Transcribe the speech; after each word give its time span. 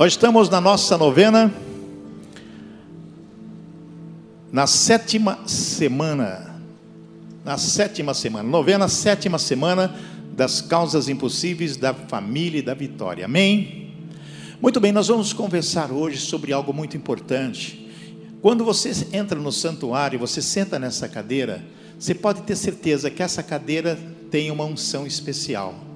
Nós 0.00 0.14
estamos 0.14 0.48
na 0.48 0.62
nossa 0.62 0.96
novena, 0.96 1.52
na 4.50 4.66
sétima 4.66 5.46
semana, 5.46 6.58
na 7.44 7.58
sétima 7.58 8.14
semana, 8.14 8.48
novena, 8.48 8.88
sétima 8.88 9.38
semana 9.38 9.94
das 10.32 10.62
causas 10.62 11.06
impossíveis 11.10 11.76
da 11.76 11.92
família 11.92 12.60
e 12.60 12.62
da 12.62 12.72
vitória. 12.72 13.26
Amém? 13.26 13.92
Muito 14.58 14.80
bem, 14.80 14.90
nós 14.90 15.08
vamos 15.08 15.34
conversar 15.34 15.92
hoje 15.92 16.16
sobre 16.16 16.50
algo 16.50 16.72
muito 16.72 16.96
importante. 16.96 17.86
Quando 18.40 18.64
você 18.64 19.06
entra 19.12 19.38
no 19.38 19.52
santuário, 19.52 20.18
você 20.18 20.40
senta 20.40 20.78
nessa 20.78 21.10
cadeira, 21.10 21.62
você 21.98 22.14
pode 22.14 22.40
ter 22.44 22.56
certeza 22.56 23.10
que 23.10 23.22
essa 23.22 23.42
cadeira 23.42 23.98
tem 24.30 24.50
uma 24.50 24.64
unção 24.64 25.06
especial. 25.06 25.89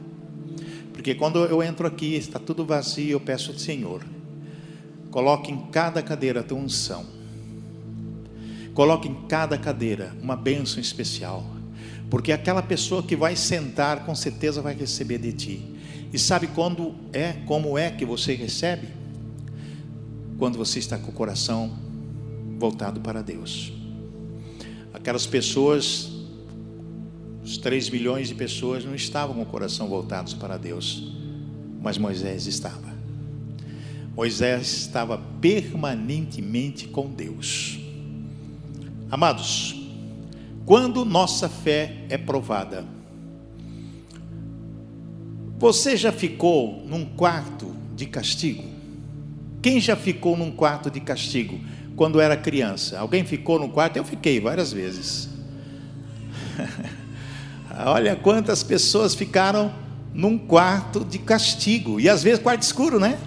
Porque 1.04 1.16
quando 1.16 1.44
eu 1.44 1.62
entro 1.62 1.86
aqui, 1.86 2.14
está 2.14 2.38
tudo 2.38 2.64
vazio, 2.64 3.10
eu 3.10 3.20
peço 3.20 3.52
ao 3.52 3.58
Senhor, 3.58 4.02
coloque 5.10 5.52
em 5.52 5.66
cada 5.66 6.02
cadeira 6.02 6.40
a 6.40 6.42
tua 6.42 6.56
unção. 6.56 7.04
Coloque 8.72 9.06
em 9.06 9.14
cada 9.28 9.58
cadeira 9.58 10.16
uma 10.22 10.34
bênção 10.34 10.80
especial. 10.80 11.44
Porque 12.08 12.32
aquela 12.32 12.62
pessoa 12.62 13.02
que 13.02 13.14
vai 13.14 13.36
sentar, 13.36 14.06
com 14.06 14.14
certeza 14.14 14.62
vai 14.62 14.74
receber 14.74 15.18
de 15.18 15.34
ti. 15.34 15.76
E 16.10 16.18
sabe 16.18 16.46
quando 16.46 16.94
é, 17.12 17.34
como 17.44 17.76
é 17.76 17.90
que 17.90 18.06
você 18.06 18.34
recebe? 18.34 18.88
Quando 20.38 20.56
você 20.56 20.78
está 20.78 20.96
com 20.96 21.10
o 21.10 21.14
coração 21.14 21.70
voltado 22.58 22.98
para 23.02 23.20
Deus. 23.20 23.74
Aquelas 24.94 25.26
pessoas 25.26 26.13
os 27.44 27.58
3 27.58 27.90
milhões 27.90 28.28
de 28.28 28.34
pessoas 28.34 28.86
não 28.86 28.94
estavam 28.94 29.36
com 29.36 29.42
o 29.42 29.46
coração 29.46 29.86
voltados 29.86 30.32
para 30.32 30.56
Deus, 30.56 31.12
mas 31.82 31.98
Moisés 31.98 32.46
estava. 32.46 32.94
Moisés 34.16 34.72
estava 34.72 35.18
permanentemente 35.42 36.88
com 36.88 37.06
Deus. 37.10 37.78
Amados, 39.10 39.74
quando 40.64 41.04
nossa 41.04 41.46
fé 41.46 42.06
é 42.08 42.16
provada, 42.16 42.86
você 45.58 45.98
já 45.98 46.10
ficou 46.10 46.82
num 46.86 47.04
quarto 47.04 47.76
de 47.94 48.06
castigo? 48.06 48.64
Quem 49.60 49.80
já 49.80 49.96
ficou 49.96 50.34
num 50.34 50.50
quarto 50.50 50.90
de 50.90 51.00
castigo 51.00 51.60
quando 51.94 52.20
era 52.20 52.38
criança? 52.38 52.98
Alguém 52.98 53.22
ficou 53.24 53.58
num 53.58 53.68
quarto? 53.68 53.98
Eu 53.98 54.04
fiquei 54.04 54.40
várias 54.40 54.72
vezes. 54.72 55.28
Olha 57.86 58.14
quantas 58.14 58.62
pessoas 58.62 59.14
ficaram 59.14 59.72
num 60.12 60.38
quarto 60.38 61.04
de 61.04 61.18
castigo. 61.18 61.98
E 61.98 62.08
às 62.08 62.22
vezes 62.22 62.38
quarto 62.40 62.62
escuro, 62.62 63.00
né? 63.00 63.18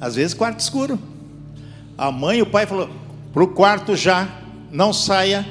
Às 0.00 0.14
vezes 0.14 0.34
quarto 0.34 0.60
escuro. 0.60 0.98
A 1.96 2.10
mãe 2.12 2.38
e 2.38 2.42
o 2.42 2.46
pai 2.46 2.66
falou: 2.66 2.90
para 3.32 3.42
o 3.42 3.48
quarto 3.48 3.96
já, 3.96 4.28
não 4.70 4.92
saia, 4.92 5.46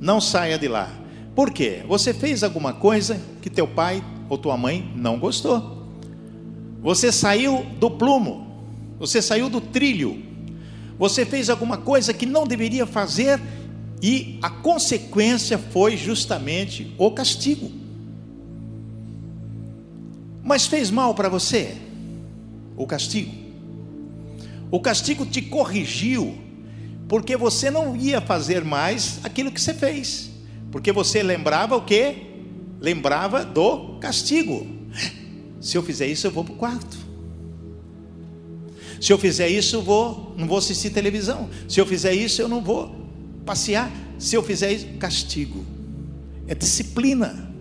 não 0.00 0.20
saia 0.20 0.58
de 0.58 0.68
lá. 0.68 0.90
Por 1.34 1.50
quê? 1.50 1.82
Você 1.88 2.12
fez 2.12 2.42
alguma 2.42 2.72
coisa 2.72 3.20
que 3.40 3.48
teu 3.48 3.66
pai 3.66 4.04
ou 4.28 4.36
tua 4.36 4.56
mãe 4.56 4.92
não 4.94 5.18
gostou. 5.18 5.88
Você 6.82 7.12
saiu 7.12 7.64
do 7.78 7.90
plumo, 7.90 8.64
você 8.98 9.22
saiu 9.22 9.48
do 9.48 9.60
trilho, 9.60 10.22
você 10.98 11.24
fez 11.24 11.48
alguma 11.48 11.76
coisa 11.76 12.12
que 12.12 12.26
não 12.26 12.46
deveria 12.46 12.86
fazer 12.86 13.40
e 14.02 14.38
a 14.40 14.48
consequência 14.48 15.58
foi 15.58 15.96
justamente 15.96 16.94
o 16.96 17.10
castigo. 17.10 17.70
Mas 20.42 20.66
fez 20.66 20.90
mal 20.90 21.14
para 21.14 21.28
você 21.28 21.76
o 22.76 22.86
castigo. 22.86 23.32
O 24.70 24.80
castigo 24.80 25.26
te 25.26 25.42
corrigiu, 25.42 26.38
porque 27.08 27.36
você 27.36 27.70
não 27.70 27.94
ia 27.94 28.20
fazer 28.20 28.64
mais 28.64 29.20
aquilo 29.22 29.50
que 29.50 29.60
você 29.60 29.74
fez. 29.74 30.30
Porque 30.70 30.92
você 30.92 31.22
lembrava 31.22 31.76
o 31.76 31.82
que? 31.82 32.14
Lembrava 32.80 33.44
do 33.44 33.98
castigo. 33.98 34.66
Se 35.60 35.76
eu 35.76 35.82
fizer 35.82 36.06
isso, 36.06 36.26
eu 36.26 36.30
vou 36.30 36.42
para 36.42 36.54
o 36.54 36.56
quarto. 36.56 36.96
Se 39.00 39.12
eu 39.12 39.18
fizer 39.18 39.48
isso, 39.48 39.76
eu 39.76 39.82
vou, 39.82 40.34
não 40.36 40.46
vou 40.46 40.58
assistir 40.58 40.90
televisão. 40.90 41.50
Se 41.68 41.80
eu 41.80 41.86
fizer 41.86 42.14
isso, 42.14 42.40
eu 42.40 42.48
não 42.48 42.62
vou 42.62 42.99
passear. 43.50 43.90
Se 44.16 44.36
eu 44.36 44.44
fizer 44.44 44.72
isso, 44.72 44.86
castigo. 45.00 45.64
É 46.46 46.54
disciplina. 46.54 47.52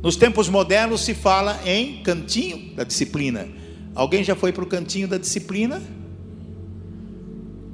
Nos 0.00 0.14
tempos 0.14 0.48
modernos 0.48 1.00
se 1.00 1.12
fala 1.12 1.60
em 1.68 2.04
cantinho 2.04 2.72
da 2.76 2.84
disciplina. 2.84 3.48
Alguém 3.96 4.22
já 4.22 4.36
foi 4.36 4.52
para 4.52 4.62
o 4.62 4.66
cantinho 4.66 5.08
da 5.08 5.18
disciplina? 5.18 5.82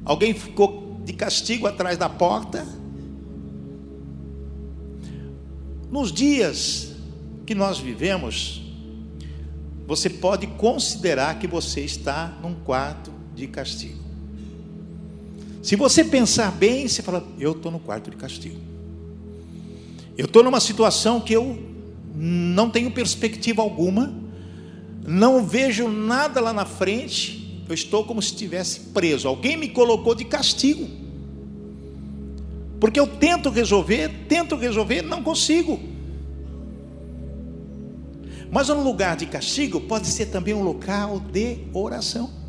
Alguém 0.07 0.33
ficou 0.33 1.03
de 1.05 1.13
castigo 1.13 1.67
atrás 1.67 1.99
da 1.99 2.09
porta? 2.09 2.67
Nos 5.91 6.11
dias 6.11 6.95
que 7.45 7.55
nós 7.55 7.79
vivemos, 7.79 8.63
você 9.87 10.09
pode 10.09 10.47
considerar 10.47 11.39
que 11.39 11.47
você 11.47 11.83
está 11.83 12.39
num 12.41 12.55
quarto 12.55 13.13
de 13.35 13.47
castigo. 13.49 14.04
Se 15.65 15.77
você 15.77 16.05
pensar 16.05 16.53
bem, 16.53 16.87
você 16.87 17.01
fala: 17.01 17.27
eu 17.41 17.53
estou 17.53 17.73
no 17.73 17.79
quarto 17.79 18.11
de 18.11 18.19
castigo. 18.19 18.61
Eu 20.17 20.27
estou 20.27 20.45
numa 20.45 20.61
situação 20.61 21.19
que 21.19 21.33
eu 21.33 21.59
não 22.15 22.69
tenho 22.69 22.91
perspectiva 22.91 23.63
alguma, 23.63 24.15
não 25.03 25.43
vejo 25.43 25.89
nada 25.89 26.39
lá 26.39 26.53
na 26.53 26.67
frente, 26.67 27.65
eu 27.67 27.75
estou 27.75 28.05
como 28.05 28.21
se 28.21 28.33
estivesse 28.33 28.79
preso. 28.93 29.27
Alguém 29.27 29.57
me 29.57 29.71
colocou 29.71 30.15
de 30.15 30.27
castigo. 30.27 30.87
Porque 32.79 33.01
eu 33.01 33.07
tento 33.07 33.49
resolver, 33.49 34.11
tento 34.29 34.57
resolver, 34.57 35.01
não 35.01 35.23
consigo. 35.23 35.81
Mas 38.51 38.69
um 38.69 38.83
lugar 38.83 39.17
de 39.17 39.25
castigo 39.25 39.81
pode 39.81 40.09
ser 40.09 40.27
também 40.27 40.53
um 40.53 40.63
local 40.63 41.19
de 41.19 41.61
oração. 41.73 42.44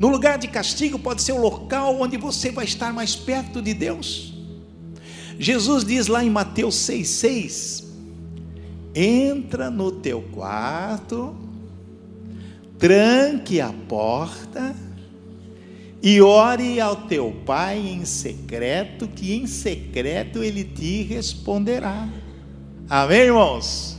No 0.00 0.08
lugar 0.08 0.38
de 0.38 0.48
castigo 0.48 0.98
pode 0.98 1.20
ser 1.20 1.32
o 1.32 1.40
local 1.42 2.00
onde 2.00 2.16
você 2.16 2.50
vai 2.50 2.64
estar 2.64 2.90
mais 2.90 3.14
perto 3.14 3.60
de 3.60 3.74
Deus. 3.74 4.32
Jesus 5.38 5.84
diz 5.84 6.06
lá 6.06 6.24
em 6.24 6.30
Mateus 6.30 6.74
6,6: 6.76 7.84
entra 8.94 9.70
no 9.70 9.92
teu 9.92 10.22
quarto, 10.32 11.36
tranque 12.78 13.60
a 13.60 13.74
porta 13.86 14.74
e 16.02 16.18
ore 16.22 16.80
ao 16.80 16.96
teu 16.96 17.30
pai 17.44 17.78
em 17.78 18.06
secreto, 18.06 19.06
que 19.06 19.34
em 19.34 19.46
secreto 19.46 20.42
ele 20.42 20.64
te 20.64 21.02
responderá. 21.02 22.08
Amém, 22.88 23.20
irmãos? 23.20 23.98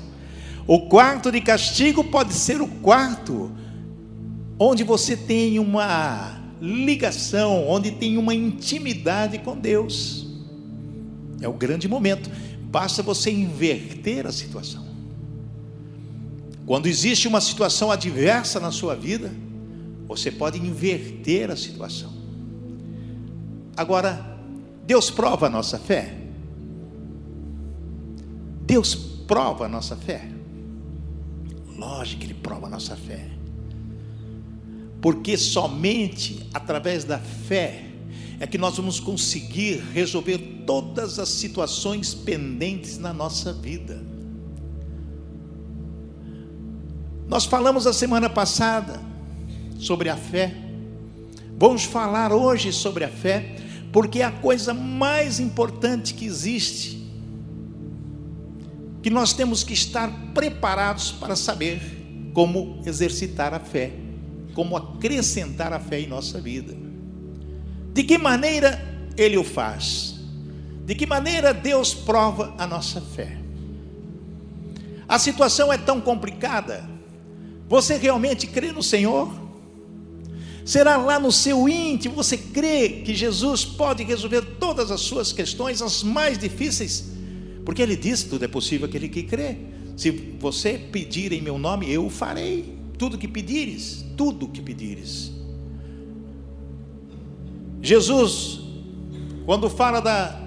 O 0.66 0.88
quarto 0.88 1.32
de 1.32 1.42
castigo 1.42 2.04
pode 2.04 2.34
ser 2.34 2.60
o 2.60 2.68
quarto 2.68 3.52
onde 4.64 4.84
você 4.84 5.18
tem 5.18 5.58
uma 5.58 6.40
ligação, 6.62 7.68
onde 7.68 7.90
tem 7.90 8.16
uma 8.16 8.32
intimidade 8.32 9.40
com 9.40 9.58
Deus. 9.58 10.28
É 11.42 11.48
o 11.48 11.54
grande 11.54 11.88
momento. 11.88 12.30
Basta 12.66 13.02
você 13.02 13.32
inverter 13.32 14.28
a 14.28 14.32
situação. 14.32 14.86
Quando 16.64 16.86
existe 16.86 17.28
uma 17.28 17.42
situação 17.42 17.90
adversa 17.90 18.60
na 18.60 18.72
sua 18.72 18.96
vida, 18.96 19.34
você 20.08 20.30
pode 20.30 20.60
inverter 20.60 21.50
a 21.50 21.56
situação. 21.56 22.14
Agora, 23.76 24.38
Deus 24.86 25.10
prova 25.10 25.48
a 25.48 25.50
nossa 25.50 25.80
fé. 25.80 26.16
Deus 28.62 28.94
prova 28.94 29.66
a 29.66 29.68
nossa 29.68 29.96
fé. 29.96 30.30
Lógico 31.76 32.22
que 32.22 32.28
Ele 32.28 32.36
prova 32.36 32.68
a 32.68 32.70
nossa 32.70 32.96
fé 32.96 33.31
porque 35.02 35.36
somente 35.36 36.46
através 36.54 37.04
da 37.04 37.18
fé 37.18 37.86
é 38.40 38.46
que 38.46 38.58
nós 38.58 38.78
vamos 38.78 39.00
conseguir 39.00 39.84
resolver 39.94 40.38
todas 40.66 41.18
as 41.18 41.30
situações 41.30 42.14
pendentes 42.14 42.98
na 43.00 43.12
nossa 43.12 43.52
vida. 43.52 44.00
Nós 47.28 47.46
falamos 47.46 47.88
a 47.88 47.94
semana 47.94 48.30
passada 48.30 49.02
sobre 49.80 50.10
a 50.10 50.16
fé, 50.16 50.56
vamos 51.58 51.84
falar 51.84 52.32
hoje 52.32 52.72
sobre 52.72 53.04
a 53.04 53.10
fé, 53.10 53.56
porque 53.92 54.20
é 54.20 54.26
a 54.26 54.32
coisa 54.32 54.74
mais 54.74 55.40
importante 55.40 56.14
que 56.14 56.26
existe, 56.26 57.12
que 59.02 59.10
nós 59.10 59.34
temos 59.34 59.64
que 59.64 59.74
estar 59.74 60.32
preparados 60.34 61.12
para 61.12 61.36
saber 61.36 62.32
como 62.34 62.82
exercitar 62.86 63.54
a 63.54 63.60
fé 63.60 64.11
como 64.54 64.76
acrescentar 64.76 65.74
a 65.74 65.80
fé 65.80 66.00
em 66.00 66.08
nossa 66.08 66.40
vida. 66.40 66.76
De 67.94 68.04
que 68.04 68.18
maneira 68.18 68.82
ele 69.18 69.38
o 69.38 69.44
faz? 69.44 70.20
De 70.86 70.96
que 70.96 71.06
maneira 71.06 71.54
Deus 71.54 71.94
prova 71.94 72.54
a 72.58 72.66
nossa 72.66 73.00
fé? 73.00 73.38
A 75.08 75.20
situação 75.20 75.72
é 75.72 75.78
tão 75.78 76.00
complicada. 76.00 76.90
Você 77.68 77.98
realmente 77.98 78.48
crê 78.48 78.72
no 78.72 78.82
Senhor? 78.82 79.30
Será 80.64 80.96
lá 80.96 81.20
no 81.20 81.32
seu 81.32 81.68
íntimo 81.68 82.16
você 82.16 82.38
crê 82.38 83.02
que 83.04 83.16
Jesus 83.16 83.66
pode 83.66 84.04
resolver 84.04 84.42
todas 84.60 84.92
as 84.92 85.02
suas 85.02 85.34
questões, 85.34 85.82
as 85.82 86.04
mais 86.04 86.38
difíceis? 86.38 87.12
Porque 87.66 87.82
ele 87.82 87.96
diz: 87.96 88.24
tudo 88.24 88.46
é 88.46 88.48
possível 88.48 88.88
aquele 88.88 89.10
que 89.10 89.24
crê. 89.24 89.58
Se 89.98 90.12
você 90.12 90.78
pedir 90.78 91.32
em 91.32 91.42
meu 91.42 91.58
nome, 91.58 91.92
eu 91.92 92.10
farei. 92.10 92.78
Tudo 92.98 93.18
que 93.18 93.28
pedires, 93.28 94.01
tudo 94.16 94.48
que 94.48 94.62
pedires. 94.62 95.32
Jesus, 97.82 98.60
quando 99.46 99.70
fala 99.70 100.00
da, 100.00 100.40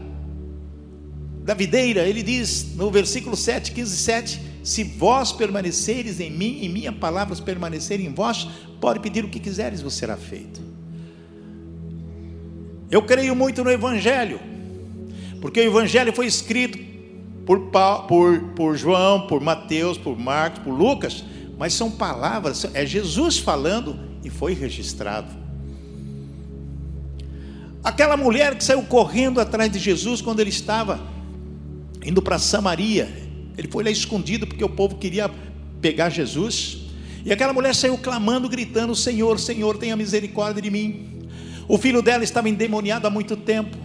da 1.42 1.54
videira, 1.54 2.02
ele 2.02 2.22
diz 2.22 2.74
no 2.76 2.90
versículo 2.90 3.36
7, 3.36 3.72
15, 3.72 3.96
7: 3.96 4.40
Se 4.62 4.84
vós 4.84 5.32
permaneceres 5.32 6.20
em 6.20 6.30
mim 6.30 6.60
e 6.62 6.68
minhas 6.68 6.94
palavras 6.94 7.40
permanecerem 7.40 8.06
em 8.06 8.14
vós, 8.14 8.48
pode 8.80 9.00
pedir 9.00 9.24
o 9.24 9.28
que 9.28 9.40
quiseres, 9.40 9.82
vos 9.82 9.94
será 9.94 10.16
feito. 10.16 10.62
Eu 12.90 13.02
creio 13.02 13.34
muito 13.34 13.64
no 13.64 13.70
Evangelho, 13.70 14.38
porque 15.40 15.60
o 15.60 15.64
Evangelho 15.64 16.12
foi 16.12 16.26
escrito 16.26 16.78
por, 17.44 17.70
por, 18.08 18.40
por 18.54 18.76
João, 18.76 19.26
por 19.26 19.40
Mateus, 19.40 19.98
por 19.98 20.18
Marcos, 20.18 20.62
por 20.62 20.72
Lucas, 20.72 21.24
mas 21.58 21.74
são 21.74 21.90
palavras, 21.90 22.66
é 22.74 22.84
Jesus 22.84 23.38
falando 23.38 23.98
e 24.22 24.30
foi 24.30 24.54
registrado. 24.54 25.28
Aquela 27.82 28.16
mulher 28.16 28.56
que 28.56 28.64
saiu 28.64 28.82
correndo 28.82 29.40
atrás 29.40 29.70
de 29.70 29.78
Jesus 29.78 30.20
quando 30.20 30.40
ele 30.40 30.50
estava 30.50 30.98
indo 32.04 32.20
para 32.22 32.38
Samaria, 32.38 33.08
ele 33.56 33.68
foi 33.68 33.84
lá 33.84 33.90
escondido 33.90 34.46
porque 34.46 34.64
o 34.64 34.68
povo 34.68 34.96
queria 34.96 35.30
pegar 35.80 36.08
Jesus. 36.08 36.78
E 37.24 37.32
aquela 37.32 37.52
mulher 37.52 37.74
saiu 37.74 37.96
clamando, 37.98 38.48
gritando: 38.48 38.94
Senhor, 38.96 39.38
Senhor, 39.38 39.76
tenha 39.76 39.94
misericórdia 39.96 40.62
de 40.62 40.70
mim. 40.70 41.28
O 41.68 41.78
filho 41.78 42.02
dela 42.02 42.24
estava 42.24 42.48
endemoniado 42.48 43.06
há 43.06 43.10
muito 43.10 43.36
tempo. 43.36 43.76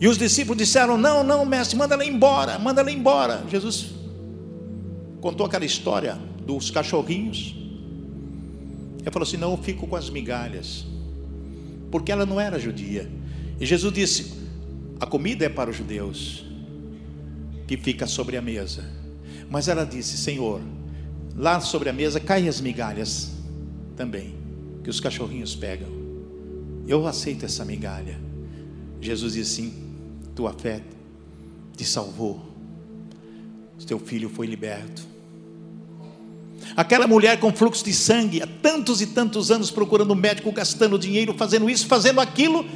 E 0.00 0.06
os 0.08 0.18
discípulos 0.18 0.58
disseram: 0.58 0.98
Não, 0.98 1.22
não, 1.22 1.46
mestre, 1.46 1.76
manda 1.76 1.94
ela 1.94 2.04
embora, 2.04 2.58
manda 2.58 2.80
ela 2.80 2.90
embora. 2.90 3.44
Jesus 3.48 3.95
contou 5.26 5.44
aquela 5.44 5.64
história 5.64 6.14
dos 6.46 6.70
cachorrinhos. 6.70 7.56
Ele 9.00 9.10
falou 9.10 9.26
assim: 9.26 9.36
Não, 9.36 9.50
eu 9.50 9.58
fico 9.58 9.84
com 9.84 9.96
as 9.96 10.08
migalhas 10.08 10.86
porque 11.90 12.12
ela 12.12 12.24
não 12.24 12.40
era 12.40 12.60
judia. 12.60 13.10
E 13.60 13.66
Jesus 13.66 13.92
disse: 13.92 14.34
A 15.00 15.06
comida 15.06 15.44
é 15.44 15.48
para 15.48 15.68
os 15.68 15.76
judeus, 15.76 16.44
que 17.66 17.76
fica 17.76 18.06
sobre 18.06 18.36
a 18.36 18.42
mesa. 18.42 18.84
Mas 19.50 19.66
ela 19.66 19.84
disse: 19.84 20.16
Senhor, 20.16 20.60
lá 21.34 21.58
sobre 21.58 21.88
a 21.88 21.92
mesa 21.92 22.20
caem 22.20 22.48
as 22.48 22.60
migalhas 22.60 23.32
também, 23.96 24.32
que 24.84 24.90
os 24.90 25.00
cachorrinhos 25.00 25.56
pegam. 25.56 25.88
Eu 26.86 27.04
aceito 27.04 27.44
essa 27.44 27.64
migalha. 27.64 28.16
Jesus 29.00 29.32
disse: 29.32 29.56
Sim, 29.56 29.74
tua 30.36 30.52
fé 30.52 30.82
te 31.76 31.84
salvou. 31.84 32.54
Teu 33.84 33.98
filho 33.98 34.28
foi 34.28 34.46
liberto. 34.46 35.15
Aquela 36.76 37.06
mulher 37.06 37.40
com 37.40 37.50
fluxo 37.54 37.82
de 37.82 37.94
sangue, 37.94 38.42
há 38.42 38.46
tantos 38.46 39.00
e 39.00 39.06
tantos 39.06 39.50
anos 39.50 39.70
procurando 39.70 40.12
um 40.12 40.16
médico, 40.16 40.52
gastando 40.52 40.98
dinheiro, 40.98 41.32
fazendo 41.32 41.70
isso, 41.70 41.86
fazendo 41.86 42.20
aquilo, 42.20 42.66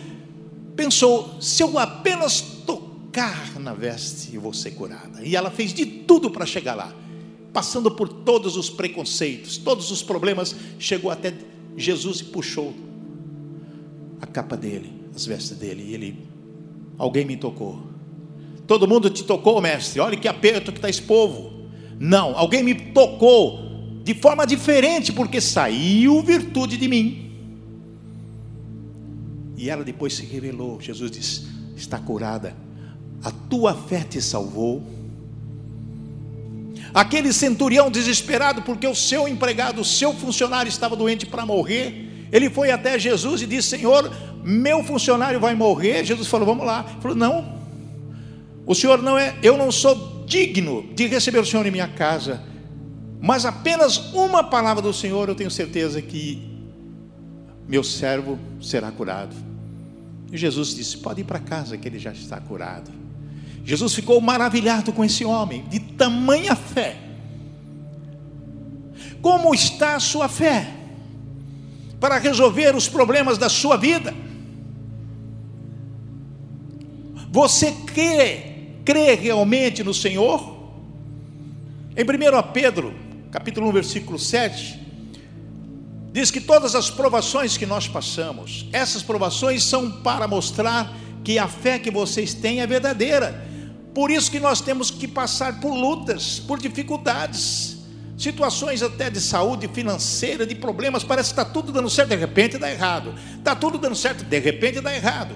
pensou: 0.75 1.37
se 1.39 1.63
eu 1.63 1.79
apenas 1.79 2.41
tocar 2.41 3.61
na 3.61 3.75
veste, 3.75 4.35
eu 4.35 4.41
vou 4.41 4.55
ser 4.55 4.71
curada. 4.71 5.23
E 5.23 5.37
ela 5.37 5.51
fez 5.51 5.75
de 5.75 5.85
tudo 5.85 6.31
para 6.31 6.47
chegar 6.47 6.75
lá, 6.75 6.95
passando 7.53 7.91
por 7.91 8.09
todos 8.09 8.57
os 8.57 8.71
preconceitos, 8.71 9.59
todos 9.59 9.91
os 9.91 10.03
problemas, 10.03 10.57
chegou 10.79 11.11
até 11.11 11.35
Jesus 11.77 12.21
e 12.21 12.25
puxou 12.25 12.75
a 14.19 14.27
capa 14.27 14.57
dele, 14.57 14.93
as 15.15 15.27
vestes 15.27 15.59
dele, 15.59 15.83
e 15.83 15.95
ele, 15.95 16.19
alguém 16.97 17.27
me 17.27 17.37
tocou. 17.37 17.83
Todo 18.67 18.89
mundo 18.89 19.11
te 19.11 19.25
tocou, 19.25 19.61
mestre. 19.61 20.01
Olha 20.01 20.17
que 20.17 20.29
aperto 20.29 20.73
que 20.73 20.79
está 20.79 20.89
esse 20.89 21.03
povo. 21.03 21.69
Não, 21.99 22.35
alguém 22.39 22.63
me 22.63 22.75
tocou 22.75 23.70
de 24.03 24.15
forma 24.15 24.47
diferente, 24.47 25.13
porque 25.13 25.41
saiu 25.41 26.23
virtude 26.23 26.77
de 26.77 26.89
mim. 26.89 27.31
E 29.57 29.69
ela 29.69 29.85
depois 29.85 30.15
se 30.15 30.25
revelou. 30.25 30.81
Jesus 30.81 31.11
disse: 31.11 31.47
Está 31.77 31.99
curada, 31.99 32.57
a 33.23 33.31
tua 33.31 33.75
fé 33.75 34.01
te 34.01 34.21
salvou. 34.21 34.83
Aquele 36.93 37.33
centurião 37.33 37.91
desesperado, 37.91 38.63
porque 38.63 38.87
o 38.87 38.95
seu 38.95 39.29
empregado, 39.29 39.81
o 39.81 39.85
seu 39.85 40.13
funcionário 40.13 40.69
estava 40.69 40.97
doente 40.97 41.25
para 41.25 41.47
morrer, 41.47 42.29
ele 42.33 42.49
foi 42.49 42.71
até 42.71 42.99
Jesus 42.99 43.43
e 43.43 43.47
disse: 43.47 43.69
Senhor, 43.69 44.11
meu 44.43 44.83
funcionário 44.83 45.39
vai 45.39 45.55
morrer. 45.55 46.05
Jesus 46.05 46.27
falou: 46.27 46.47
Vamos 46.47 46.65
lá. 46.65 46.87
Ele 46.89 47.01
falou: 47.03 47.17
Não, 47.17 47.61
o 48.67 48.75
senhor 48.75 49.03
não 49.03 49.19
é, 49.19 49.37
eu 49.43 49.57
não 49.57 49.71
sou 49.71 50.25
digno 50.27 50.89
de 50.95 51.07
receber 51.07 51.39
o 51.39 51.45
senhor 51.45 51.67
em 51.67 51.71
minha 51.71 51.89
casa 51.89 52.50
mas 53.21 53.45
apenas 53.45 53.99
uma 54.15 54.43
palavra 54.43 54.83
do 54.83 54.93
Senhor, 54.93 55.29
eu 55.29 55.35
tenho 55.35 55.51
certeza 55.51 56.01
que 56.01 56.51
meu 57.69 57.85
servo 57.85 58.39
será 58.61 58.91
curado. 58.91 59.37
E 60.33 60.37
Jesus 60.37 60.75
disse: 60.75 60.97
Pode 60.99 61.21
ir 61.21 61.25
para 61.25 61.39
casa, 61.39 61.77
que 61.77 61.87
ele 61.87 61.99
já 61.99 62.13
está 62.13 62.41
curado. 62.41 62.91
Jesus 63.63 63.95
ficou 63.95 64.21
maravilhado 64.21 64.93
com 64.93 65.05
esse 65.05 65.25
homem, 65.25 65.65
de 65.69 65.79
tamanha 65.81 66.57
fé. 66.57 66.97
Como 69.21 69.55
está 69.55 69.97
a 69.97 70.01
sua 70.01 70.29
fé 70.29 70.73
para 72.01 72.17
resolver 72.17 72.75
os 72.75 72.89
problemas 72.89 73.37
da 73.37 73.51
sua 73.51 73.77
vida? 73.77 74.15
Você 77.31 77.71
crê, 77.87 78.73
crê 78.83 79.15
realmente 79.15 79.85
no 79.85 79.93
Senhor? 79.93 80.59
Em 81.95 82.03
1 82.03 82.53
Pedro 82.53 83.10
capítulo 83.31 83.69
1, 83.69 83.73
versículo 83.73 84.19
7, 84.19 84.81
diz 86.13 86.31
que 86.31 86.41
todas 86.41 86.75
as 86.75 86.91
provações 86.91 87.57
que 87.57 87.65
nós 87.65 87.87
passamos, 87.87 88.67
essas 88.73 89.03
provações 89.03 89.63
são 89.63 89.91
para 89.91 90.27
mostrar 90.27 90.93
que 91.23 91.39
a 91.39 91.47
fé 91.47 91.79
que 91.79 91.91
vocês 91.91 92.35
têm 92.35 92.61
é 92.61 92.67
verdadeira. 92.67 93.47
Por 93.95 94.11
isso 94.11 94.31
que 94.31 94.41
nós 94.41 94.61
temos 94.61 94.91
que 94.91 95.07
passar 95.07 95.61
por 95.61 95.73
lutas, 95.73 96.41
por 96.41 96.59
dificuldades, 96.59 97.79
situações 98.19 98.83
até 98.83 99.09
de 99.09 99.21
saúde 99.21 99.69
financeira, 99.69 100.45
de 100.45 100.55
problemas, 100.55 101.05
parece 101.05 101.33
que 101.33 101.41
está 101.41 101.45
tudo 101.45 101.73
dando 101.73 101.89
certo, 101.89 102.09
de 102.09 102.17
repente 102.17 102.59
dá 102.59 102.71
errado. 102.71 103.15
Está 103.39 103.55
tudo 103.55 103.79
dando 103.79 103.95
certo, 103.95 104.25
de 104.25 104.39
repente 104.39 104.81
dá 104.81 104.95
errado. 104.95 105.35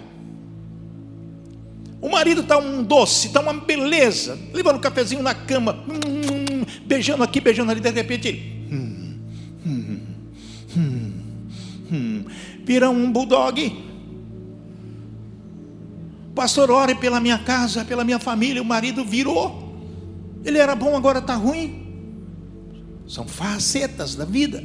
O 2.00 2.11
marido 2.11 2.42
está 2.42 2.59
um 2.59 2.83
doce, 2.83 3.28
está 3.28 3.40
uma 3.40 3.54
beleza, 3.54 4.38
levando 4.52 4.76
um 4.76 4.80
cafezinho 4.80 5.23
na 5.23 5.35
cama. 5.35 5.85
Hum, 5.88 6.43
beijando 6.87 7.23
aqui, 7.23 7.40
beijando 7.40 7.71
ali, 7.71 7.80
de 7.80 7.90
repente. 7.90 8.68
Hum, 8.71 9.18
hum, 9.66 10.00
hum, 10.76 11.12
hum, 11.92 12.25
vira 12.64 12.90
um 12.90 13.11
bulldog. 13.11 13.85
Pastor, 16.35 16.71
ore 16.71 16.94
pela 16.97 17.21
minha 17.21 17.38
casa, 17.38 17.85
pela 17.85 18.04
minha 18.04 18.18
família. 18.18 18.61
O 18.61 18.64
marido 18.64 19.04
virou. 19.04 19.62
Ele 20.44 20.59
era 20.59 20.75
bom, 20.75 20.97
agora 20.97 21.21
está 21.21 21.35
ruim. 21.35 21.85
São 23.06 23.26
facetas 23.26 24.14
da 24.14 24.25
vida. 24.25 24.62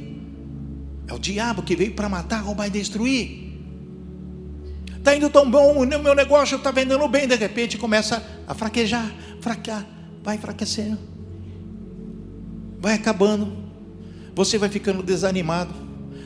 É 1.08 1.14
o 1.14 1.20
diabo 1.20 1.62
que 1.62 1.76
veio 1.76 1.94
para 1.94 2.10
matar, 2.10 2.42
roubar 2.42 2.68
e 2.68 2.70
destruir. 2.72 3.50
Está 4.98 5.16
indo 5.16 5.30
tão 5.30 5.50
bom, 5.50 5.82
o 5.82 5.86
meu 5.86 6.14
negócio 6.14 6.58
está 6.58 6.72
vendendo 6.72 7.08
bem, 7.08 7.28
de 7.28 7.36
repente 7.36 7.78
começa 7.78 8.22
a 8.46 8.54
fraquejar, 8.54 9.10
fraquear, 9.40 9.86
vai 10.22 10.36
enfraquecendo 10.36 11.09
vai 12.80 12.94
acabando, 12.94 13.52
você 14.34 14.58
vai 14.58 14.70
ficando 14.70 15.04
desanimado, 15.04 15.74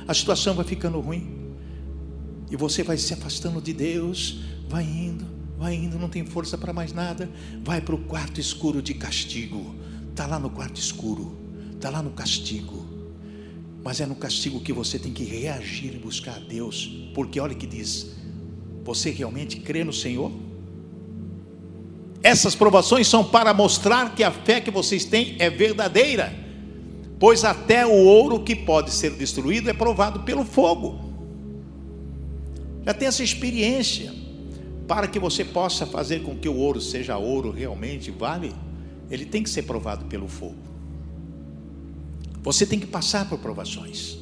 a 0.08 0.14
situação 0.14 0.54
vai 0.54 0.66
ficando 0.66 1.00
ruim, 1.00 1.56
e 2.52 2.56
você 2.56 2.84
vai 2.84 2.98
se 2.98 3.14
afastando 3.14 3.60
de 3.60 3.74
Deus, 3.74 4.42
vai 4.70 4.84
indo, 4.84 5.26
vai 5.58 5.74
indo, 5.74 5.98
não 5.98 6.08
tem 6.08 6.24
força 6.24 6.58
para 6.58 6.72
mais 6.72 6.94
nada, 6.94 7.30
vai 7.64 7.82
para 7.82 7.96
o 7.96 7.98
quarto 7.98 8.40
escuro 8.40 8.82
de 8.82 8.94
castigo, 8.94 9.76
está 10.12 10.28
lá 10.28 10.38
no 10.38 10.50
quarto 10.50 10.80
escuro, 10.80 11.36
está 11.74 11.90
lá 11.90 12.04
no 12.04 12.12
castigo, 12.12 12.86
mas 13.84 14.00
é 14.00 14.06
no 14.06 14.16
castigo 14.16 14.60
que 14.60 14.72
você 14.72 15.00
tem 15.00 15.12
que 15.12 15.24
reagir 15.24 15.96
e 15.96 15.98
buscar 15.98 16.36
a 16.36 16.40
Deus, 16.40 17.10
porque 17.16 17.40
olha 17.40 17.56
que 17.56 17.66
diz: 17.66 18.16
você 18.84 19.10
realmente 19.10 19.58
crê 19.60 19.84
no 19.84 19.92
Senhor? 19.92 20.32
Essas 22.22 22.56
provações 22.56 23.08
são 23.08 23.22
para 23.22 23.54
mostrar 23.54 24.16
que 24.16 24.24
a 24.24 24.32
fé 24.32 24.62
que 24.62 24.72
vocês 24.72 25.04
têm 25.04 25.36
é 25.40 25.50
verdadeira 25.50 26.43
pois 27.24 27.46
até 27.46 27.86
o 27.86 28.04
ouro 28.04 28.42
que 28.42 28.54
pode 28.54 28.92
ser 28.92 29.12
destruído 29.12 29.70
é 29.70 29.74
provado 29.74 30.24
pelo 30.24 30.44
fogo. 30.44 31.00
Já 32.86 32.94
tem 32.94 33.08
essa 33.08 33.24
experiência 33.24 34.14
para 34.86 35.08
que 35.08 35.18
você 35.20 35.46
possa 35.46 35.86
fazer 35.86 36.22
com 36.24 36.36
que 36.36 36.50
o 36.50 36.58
ouro 36.58 36.82
seja 36.82 37.18
ouro 37.18 37.50
realmente, 37.50 38.12
vale? 38.12 38.54
ele 39.10 39.26
tem 39.26 39.42
que 39.42 39.50
ser 39.50 39.62
provado 39.62 40.04
pelo 40.08 40.28
fogo. 40.28 40.58
Você 42.42 42.66
tem 42.66 42.78
que 42.78 42.88
passar 42.88 43.30
por 43.30 43.40
provações. 43.40 44.18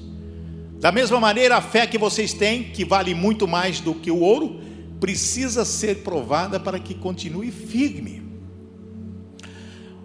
Da 0.79 0.91
mesma 0.91 1.20
maneira, 1.20 1.58
a 1.58 1.62
fé 1.62 1.88
que 1.88 1.98
vocês 1.98 2.34
têm, 2.34 2.65
que 2.65 2.86
vale 2.86 3.15
muito 3.15 3.48
mais 3.48 3.79
do 3.79 3.96
que 3.96 4.12
o 4.12 4.20
ouro, 4.20 4.62
precisa 5.00 5.65
ser 5.65 6.03
provada 6.03 6.60
para 6.60 6.77
que 6.77 6.93
continue 6.93 7.50
firme. 7.50 8.30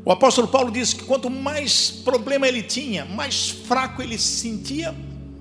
O 0.06 0.12
apóstolo 0.12 0.46
Paulo 0.46 0.70
diz 0.70 0.92
que 0.92 1.02
quanto 1.02 1.28
mais 1.28 1.90
problema 1.90 2.46
ele 2.46 2.62
tinha, 2.62 3.04
mais 3.04 3.48
fraco 3.48 4.00
ele 4.00 4.16
se 4.16 4.38
sentia, 4.38 4.94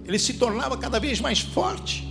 ele 0.04 0.18
se 0.18 0.34
tornava 0.34 0.76
cada 0.76 1.00
vez 1.00 1.22
mais 1.22 1.40
forte. 1.40 2.04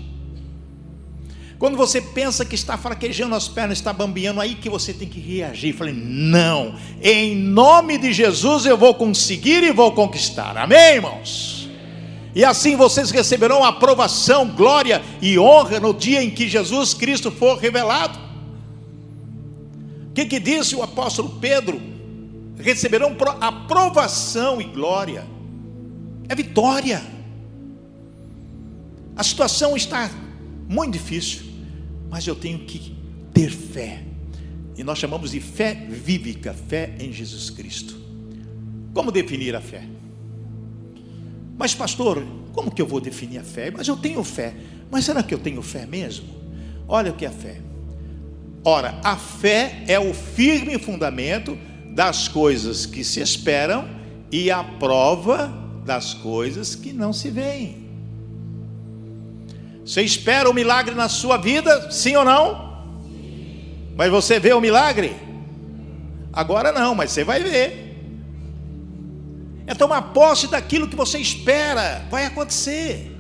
Quando 1.59 1.77
você 1.77 2.01
pensa 2.01 2.45
que 2.45 2.55
está 2.55 2.79
fraquejando 2.79 3.35
as 3.35 3.49
pernas, 3.49 3.79
está 3.79 3.93
bambeando, 3.93 4.41
aí 4.41 4.55
que 4.55 4.71
você 4.71 4.93
tem 4.93 5.09
que 5.09 5.19
reagir. 5.19 5.75
Falei, 5.75 5.95
não, 5.95 6.77
em 7.03 7.35
nome 7.35 7.99
de 7.99 8.13
Jesus 8.13 8.67
eu 8.67 8.79
vou 8.79 8.95
conseguir 8.95 9.65
e 9.65 9.73
vou 9.73 9.91
conquistar. 9.91 10.57
Amém, 10.57 10.95
irmãos? 10.95 11.69
E 12.37 12.45
assim 12.45 12.77
vocês 12.77 13.11
receberão 13.11 13.65
aprovação, 13.65 14.47
glória 14.47 15.03
e 15.21 15.37
honra 15.37 15.81
no 15.81 15.93
dia 15.93 16.23
em 16.23 16.31
que 16.31 16.49
Jesus 16.49 16.95
Cristo 16.95 17.33
for 17.33 17.59
revelado. 17.59 18.17
O 20.11 20.15
que, 20.15 20.25
que 20.25 20.39
disse 20.39 20.77
o 20.77 20.85
apóstolo 20.85 21.31
Pedro? 21.41 21.94
Receberão 22.59 23.17
aprovação 23.41 24.61
e 24.61 24.65
glória. 24.65 25.27
É 26.29 26.35
vitória. 26.35 27.03
A 29.17 29.23
situação 29.23 29.77
está 29.77 30.11
muito 30.69 30.93
difícil 30.93 31.55
mas 32.15 32.29
eu 32.29 32.37
tenho 32.37 32.61
que 32.61 32.97
ter 33.33 33.51
fé. 33.51 34.05
E 34.77 34.85
nós 34.85 34.99
chamamos 35.01 35.33
de 35.33 35.41
fé 35.41 35.75
vívica, 35.75 36.55
fé 36.55 36.95
em 37.01 37.13
Jesus 37.13 37.51
Cristo. 37.51 38.01
Como 38.93 39.11
definir 39.11 39.57
a 39.57 39.61
fé? 39.61 39.83
Mas, 41.59 41.75
pastor, 41.75 42.25
como 42.53 42.71
que 42.71 42.81
eu 42.81 42.87
vou 42.87 43.01
definir 43.01 43.39
a 43.39 43.43
fé? 43.43 43.73
Mas 43.73 43.89
eu 43.89 43.97
tenho 43.97 44.23
fé. 44.23 44.55
Mas 44.93 45.05
será 45.07 45.25
que 45.25 45.35
eu 45.35 45.41
tenho 45.41 45.61
fé 45.61 45.87
mesmo? 45.87 46.29
Olha 46.87 47.11
o 47.11 47.17
que 47.17 47.27
é 47.27 47.31
fé. 47.31 47.61
Ora, 48.65 48.97
a 49.03 49.17
fé 49.17 49.83
é 49.89 49.99
o 49.99 50.15
firme 50.15 50.79
fundamento 50.79 51.59
das 51.95 52.27
coisas 52.27 52.85
que 52.85 53.05
se 53.05 53.21
esperam 53.21 53.89
e 54.31 54.51
a 54.51 54.65
prova 54.65 55.53
das 55.87 56.13
coisas 56.13 56.75
que 56.75 56.93
não 56.93 57.13
se 57.13 57.31
veem. 57.31 57.85
Você 59.85 60.03
espera 60.03 60.51
o 60.51 60.55
milagre 60.55 60.95
na 60.95 61.09
sua 61.09 61.37
vida, 61.37 61.91
sim 61.93 62.17
ou 62.17 62.25
não? 62.25 62.83
Mas 63.97 64.11
você 64.11 64.41
vê 64.41 64.53
o 64.53 64.61
milagre? 64.61 65.15
Agora 66.33 66.73
não, 66.73 66.97
mas 66.97 67.13
você 67.13 67.23
vai 67.23 67.41
ver. 67.43 67.85
É 69.67 69.75
tomar 69.75 70.03
posse 70.13 70.49
daquilo 70.49 70.89
que 70.89 70.97
você 70.97 71.19
espera, 71.19 72.05
vai 72.11 72.27
acontecer. 72.27 73.13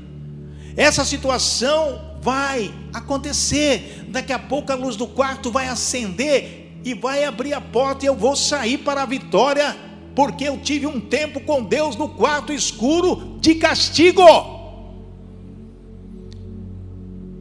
Essa 0.76 1.04
situação 1.04 2.18
vai 2.20 2.74
acontecer. 2.92 4.06
Daqui 4.08 4.32
a 4.32 4.38
pouco 4.38 4.72
a 4.72 4.74
luz 4.74 4.96
do 4.96 5.06
quarto 5.06 5.52
vai 5.52 5.68
acender 5.68 6.63
e 6.84 6.94
vai 6.94 7.24
abrir 7.24 7.54
a 7.54 7.60
porta 7.60 8.04
e 8.04 8.08
eu 8.08 8.14
vou 8.14 8.36
sair 8.36 8.78
para 8.78 9.02
a 9.02 9.06
vitória, 9.06 9.76
porque 10.14 10.44
eu 10.44 10.58
tive 10.58 10.86
um 10.86 11.00
tempo 11.00 11.40
com 11.40 11.62
Deus 11.62 11.96
no 11.96 12.08
quarto 12.08 12.52
escuro 12.52 13.38
de 13.40 13.54
castigo 13.54 14.54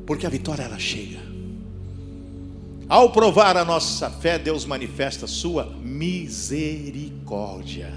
porque 0.06 0.26
a 0.26 0.30
vitória 0.30 0.64
ela 0.64 0.80
chega. 0.80 1.22
Ao 2.88 3.12
provar 3.12 3.58
a 3.58 3.66
nossa 3.66 4.10
fé, 4.10 4.38
Deus 4.38 4.66
manifesta 4.66 5.26
sua 5.26 5.66
misericórdia. 5.82 7.90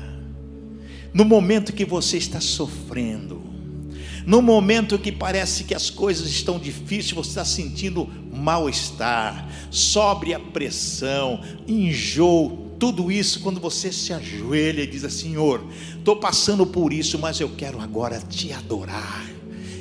No 1.12 1.24
momento 1.24 1.72
que 1.72 1.84
você 1.84 2.16
está 2.16 2.40
sofrendo, 2.40 3.42
no 4.26 4.42
momento 4.42 4.98
que 4.98 5.12
parece 5.12 5.62
que 5.62 5.74
as 5.74 5.88
coisas 5.88 6.28
estão 6.28 6.58
difíceis, 6.58 7.12
você 7.12 7.30
está 7.30 7.44
sentindo 7.44 8.10
mal-estar, 8.32 9.48
sobre 9.70 10.34
a 10.34 10.40
pressão, 10.40 11.40
enjoo, 11.66 12.74
tudo 12.78 13.10
isso, 13.10 13.40
quando 13.40 13.60
você 13.60 13.90
se 13.90 14.12
ajoelha 14.12 14.82
e 14.82 14.86
diz 14.86 15.04
assim: 15.04 15.30
Senhor, 15.30 15.64
estou 15.96 16.16
passando 16.16 16.66
por 16.66 16.92
isso, 16.92 17.18
mas 17.18 17.40
eu 17.40 17.48
quero 17.56 17.80
agora 17.80 18.18
te 18.18 18.52
adorar, 18.52 19.24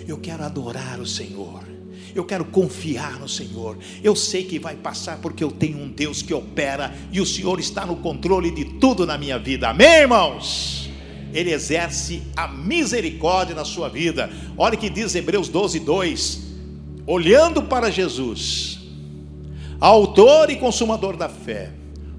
eu 0.07 0.17
quero 0.17 0.43
adorar 0.43 0.99
o 1.01 1.05
Senhor 1.05 1.75
eu 2.15 2.23
quero 2.23 2.45
confiar 2.45 3.19
no 3.19 3.27
Senhor. 3.27 3.77
Eu 4.01 4.15
sei 4.15 4.45
que 4.45 4.57
vai 4.57 4.75
passar 4.75 5.17
porque 5.17 5.43
eu 5.43 5.51
tenho 5.51 5.77
um 5.77 5.89
Deus 5.89 6.21
que 6.21 6.33
opera 6.33 6.95
e 7.11 7.19
o 7.19 7.25
Senhor 7.25 7.59
está 7.59 7.85
no 7.85 7.97
controle 7.97 8.49
de 8.49 8.63
tudo 8.63 9.05
na 9.05 9.17
minha 9.17 9.37
vida. 9.37 9.67
Amém, 9.67 9.99
irmãos? 9.99 10.84
Ele 11.35 11.51
exerce 11.51 12.23
a 12.35 12.47
misericórdia 12.47 13.53
na 13.53 13.65
sua 13.65 13.89
vida. 13.89 14.31
Olha 14.57 14.77
que 14.77 14.89
diz 14.89 15.13
Hebreus 15.13 15.49
12, 15.49 15.81
2: 15.81 16.43
olhando 17.05 17.63
para 17.63 17.91
Jesus, 17.91 18.79
autor 19.79 20.49
e 20.49 20.55
consumador 20.55 21.17
da 21.17 21.27
fé, 21.27 21.73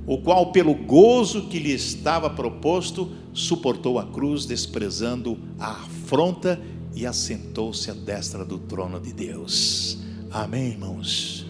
o 0.06 0.18
qual, 0.18 0.52
pelo 0.52 0.74
gozo 0.74 1.48
que 1.48 1.58
lhe 1.58 1.72
estava 1.72 2.28
proposto, 2.28 3.10
suportou 3.32 3.98
a 3.98 4.04
cruz, 4.04 4.44
desprezando 4.44 5.38
a 5.58 5.70
afronta 5.70 6.60
e 6.94 7.06
assentou-se 7.06 7.90
à 7.90 7.94
destra 7.94 8.44
do 8.44 8.58
trono 8.58 9.00
de 9.00 9.12
Deus. 9.12 9.98
Amém, 10.30 10.68
irmãos? 10.68 11.46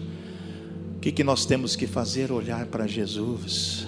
O 0.95 0.99
que, 0.99 1.11
que 1.11 1.23
nós 1.23 1.45
temos 1.45 1.75
que 1.75 1.85
fazer? 1.85 2.31
Olhar 2.31 2.65
para 2.67 2.87
Jesus. 2.87 3.86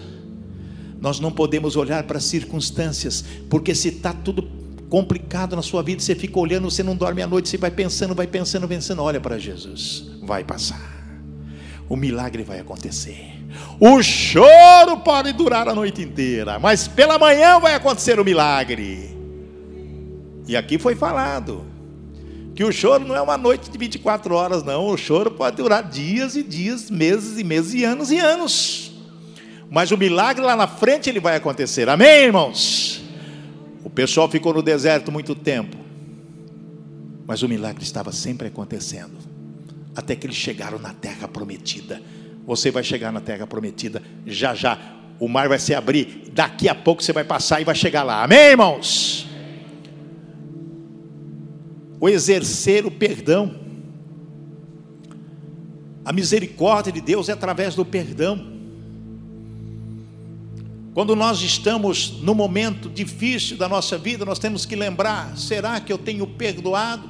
Nós 1.01 1.19
não 1.19 1.31
podemos 1.31 1.75
olhar 1.75 2.03
para 2.03 2.17
as 2.17 2.25
circunstâncias, 2.25 3.23
porque 3.49 3.73
se 3.73 3.87
está 3.89 4.13
tudo 4.13 4.47
complicado 4.89 5.55
na 5.55 5.61
sua 5.61 5.81
vida, 5.81 6.01
você 6.01 6.15
fica 6.15 6.39
olhando, 6.39 6.69
você 6.69 6.83
não 6.83 6.95
dorme 6.95 7.21
à 7.21 7.27
noite, 7.27 7.47
você 7.47 7.57
vai 7.57 7.71
pensando, 7.71 8.15
vai 8.15 8.27
pensando, 8.27 8.67
pensando, 8.67 9.01
olha 9.01 9.21
para 9.21 9.37
Jesus, 9.37 10.11
vai 10.23 10.43
passar. 10.43 10.97
O 11.87 11.95
milagre 11.95 12.43
vai 12.43 12.59
acontecer. 12.59 13.39
O 13.79 14.01
choro 14.03 14.97
pode 15.03 15.31
durar 15.33 15.67
a 15.67 15.73
noite 15.73 16.01
inteira, 16.01 16.59
mas 16.59 16.87
pela 16.87 17.17
manhã 17.17 17.59
vai 17.59 17.73
acontecer 17.73 18.19
o 18.19 18.25
milagre. 18.25 19.15
E 20.47 20.55
aqui 20.55 20.77
foi 20.77 20.95
falado 20.95 21.65
que 22.55 22.63
o 22.63 22.71
choro 22.71 23.05
não 23.05 23.15
é 23.15 23.21
uma 23.21 23.37
noite 23.37 23.69
de 23.69 23.77
24 23.77 24.35
horas, 24.35 24.63
não. 24.63 24.87
O 24.87 24.97
choro 24.97 25.31
pode 25.31 25.55
durar 25.57 25.83
dias 25.83 26.35
e 26.35 26.43
dias, 26.43 26.91
meses 26.91 27.39
e 27.39 27.43
meses 27.43 27.73
e 27.73 27.85
anos 27.85 28.11
e 28.11 28.19
anos. 28.19 28.88
Mas 29.69 29.91
o 29.91 29.97
milagre 29.97 30.43
lá 30.43 30.55
na 30.55 30.67
frente 30.67 31.09
ele 31.09 31.19
vai 31.19 31.35
acontecer. 31.35 31.87
Amém, 31.87 32.23
irmãos? 32.23 33.03
O 33.83 33.89
pessoal 33.89 34.29
ficou 34.29 34.53
no 34.53 34.61
deserto 34.61 35.11
muito 35.11 35.35
tempo. 35.35 35.77
Mas 37.27 37.43
o 37.43 37.47
milagre 37.47 37.83
estava 37.83 38.11
sempre 38.11 38.47
acontecendo. 38.47 39.17
Até 39.95 40.15
que 40.15 40.25
eles 40.25 40.37
chegaram 40.37 40.79
na 40.79 40.93
terra 40.93 41.27
prometida. 41.27 42.01
Você 42.45 42.71
vai 42.71 42.83
chegar 42.83 43.11
na 43.11 43.21
terra 43.21 43.45
prometida 43.45 44.01
já 44.25 44.55
já. 44.55 44.77
O 45.19 45.27
mar 45.27 45.47
vai 45.47 45.59
se 45.59 45.73
abrir. 45.73 46.31
Daqui 46.33 46.67
a 46.67 46.73
pouco 46.73 47.03
você 47.03 47.13
vai 47.13 47.23
passar 47.23 47.61
e 47.61 47.63
vai 47.65 47.75
chegar 47.75 48.03
lá. 48.03 48.23
Amém, 48.23 48.51
irmãos? 48.51 49.29
o 51.99 52.07
exercer 52.07 52.85
o 52.85 52.91
perdão. 52.91 53.53
A 56.05 56.13
misericórdia 56.13 56.91
de 56.91 57.01
Deus 57.01 57.29
é 57.29 57.33
através 57.33 57.75
do 57.75 57.85
perdão. 57.85 58.58
Quando 60.99 61.15
nós 61.15 61.41
estamos 61.41 62.19
no 62.21 62.35
momento 62.35 62.89
difícil 62.89 63.55
da 63.55 63.69
nossa 63.69 63.97
vida, 63.97 64.25
nós 64.25 64.37
temos 64.37 64.65
que 64.65 64.75
lembrar: 64.75 65.37
será 65.37 65.79
que 65.79 65.93
eu 65.93 65.97
tenho 65.97 66.27
perdoado? 66.27 67.09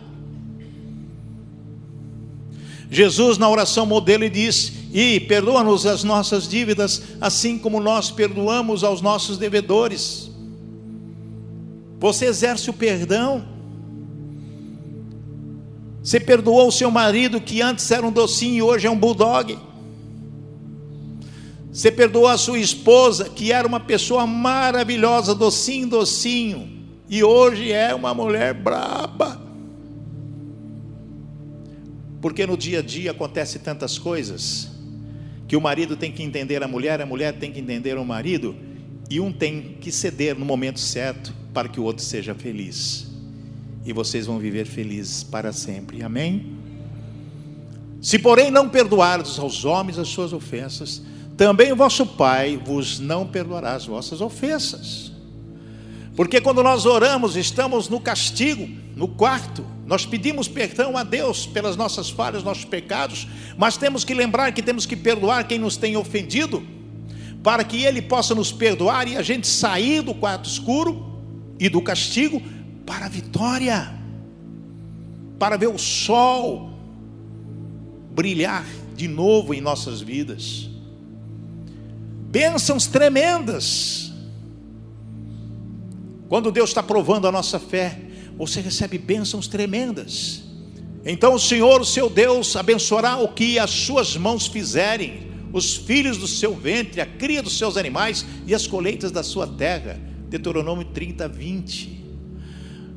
Jesus, 2.88 3.40
na 3.40 3.50
oração 3.50 3.88
modelo, 3.88 4.30
disse: 4.30 4.74
E 4.94 5.20
perdoa-nos 5.22 5.88
as 5.88 6.04
nossas 6.04 6.48
dívidas, 6.48 7.02
assim 7.20 7.58
como 7.58 7.80
nós 7.80 8.12
perdoamos 8.12 8.84
aos 8.84 9.02
nossos 9.02 9.40
devedores. 9.40 10.30
Você 12.00 12.26
exerce 12.26 12.70
o 12.70 12.74
perdão. 12.74 13.44
Você 16.04 16.20
perdoou 16.20 16.68
o 16.68 16.72
seu 16.72 16.92
marido 16.92 17.42
que 17.42 17.60
antes 17.60 17.90
era 17.90 18.06
um 18.06 18.12
docinho 18.12 18.54
e 18.54 18.62
hoje 18.62 18.86
é 18.86 18.92
um 18.92 19.00
bulldog. 19.00 19.58
Você 21.72 21.92
perdoou 21.92 22.28
a 22.28 22.38
sua 22.38 22.60
esposa 22.60 23.30
que 23.30 23.52
era 23.52 23.68
uma 23.68 23.80
pessoa 23.80 24.26
maravilhosa, 24.26 25.36
docinho, 25.36 25.88
docinho, 25.88 26.68
e 27.08 27.24
hoje 27.24 27.72
é 27.72 27.94
uma 27.94 28.14
mulher 28.14 28.54
braba. 28.54 29.42
Porque 32.22 32.46
no 32.46 32.58
dia 32.58 32.80
a 32.80 32.82
dia 32.82 33.12
acontece 33.12 33.60
tantas 33.60 33.98
coisas 33.98 34.70
que 35.48 35.56
o 35.56 35.62
marido 35.62 35.96
tem 35.96 36.12
que 36.12 36.22
entender 36.22 36.62
a 36.64 36.68
mulher, 36.68 37.02
a 37.02 37.06
mulher 37.06 37.34
tem 37.34 37.52
que 37.52 37.60
entender 37.60 37.98
o 37.98 38.06
marido, 38.06 38.56
e 39.10 39.20
um 39.20 39.32
tem 39.32 39.78
que 39.80 39.92
ceder 39.92 40.38
no 40.38 40.46
momento 40.46 40.80
certo 40.80 41.34
para 41.54 41.68
que 41.68 41.80
o 41.80 41.84
outro 41.84 42.04
seja 42.04 42.36
feliz 42.36 43.10
e 43.86 43.94
vocês 43.94 44.26
vão 44.26 44.38
viver 44.40 44.66
felizes 44.66 45.24
para 45.24 45.52
sempre. 45.52 46.04
Amém? 46.04 46.58
Se, 48.02 48.20
porém, 48.20 48.52
não 48.52 48.70
perdoardes 48.70 49.38
aos 49.40 49.66
homens 49.66 49.98
as 49.98 50.08
suas 50.08 50.32
ofensas, 50.32 51.02
também 51.40 51.72
o 51.72 51.76
vosso 51.78 52.06
Pai 52.06 52.58
vos 52.58 53.00
não 53.00 53.26
perdoará 53.26 53.72
as 53.72 53.86
vossas 53.86 54.20
ofensas. 54.20 55.10
Porque 56.14 56.42
quando 56.42 56.62
nós 56.62 56.86
oramos, 56.86 57.38
estamos 57.38 57.88
no 57.88 57.98
castigo, 57.98 58.68
no 58.94 59.08
quarto, 59.08 59.66
nós 59.86 60.06
pedimos 60.06 60.50
perdão 60.50 60.98
a 60.98 61.04
Deus 61.04 61.46
pelas 61.46 61.78
nossas 61.78 62.10
falhas, 62.10 62.44
nossos 62.44 62.66
pecados, 62.66 63.26
mas 63.58 63.78
temos 63.78 64.04
que 64.04 64.14
lembrar 64.14 64.52
que 64.52 64.62
temos 64.62 64.86
que 64.86 64.98
perdoar 64.98 65.48
quem 65.48 65.58
nos 65.58 65.78
tem 65.78 65.96
ofendido, 65.96 66.62
para 67.42 67.64
que 67.64 67.86
Ele 67.86 68.02
possa 68.02 68.36
nos 68.36 68.52
perdoar 68.52 69.08
e 69.08 69.16
a 69.16 69.22
gente 69.22 69.48
sair 69.48 70.02
do 70.02 70.14
quarto 70.14 70.50
escuro 70.50 71.22
e 71.58 71.70
do 71.70 71.82
castigo 71.82 72.44
para 72.86 73.06
a 73.06 73.10
vitória, 73.10 73.94
para 75.40 75.56
ver 75.56 75.70
o 75.70 75.78
sol 75.78 76.70
brilhar 78.14 78.66
de 78.94 79.08
novo 79.08 79.54
em 79.54 79.62
nossas 79.62 80.02
vidas. 80.02 80.70
Bênçãos 82.32 82.86
tremendas. 82.86 84.12
Quando 86.28 86.52
Deus 86.52 86.70
está 86.70 86.84
provando 86.84 87.28
a 87.28 87.32
nossa 87.32 87.58
fé, 87.60 88.00
você 88.38 88.62
recebe 88.62 89.00
bênçãos 89.00 89.48
tremendas. 89.48 90.44
Então 91.04 91.34
o 91.34 91.40
Senhor, 91.40 91.82
o 91.82 91.86
seu 91.86 92.08
Deus, 92.08 92.56
abençoará 92.56 93.18
o 93.18 93.30
que 93.30 93.58
as 93.58 93.72
suas 93.72 94.16
mãos 94.16 94.46
fizerem, 94.46 95.28
os 95.52 95.76
filhos 95.76 96.18
do 96.20 96.28
seu 96.28 96.54
ventre, 96.54 97.02
a 97.02 97.06
cria 97.08 97.42
dos 97.42 97.58
seus 97.58 97.78
animais 97.78 98.24
e 98.46 98.54
as 98.54 98.68
colheitas 98.68 99.12
da 99.12 99.24
sua 99.24 99.48
terra. 99.48 100.00
Deuteronômio 100.30 100.86
30, 100.86 101.28
20. 101.28 102.06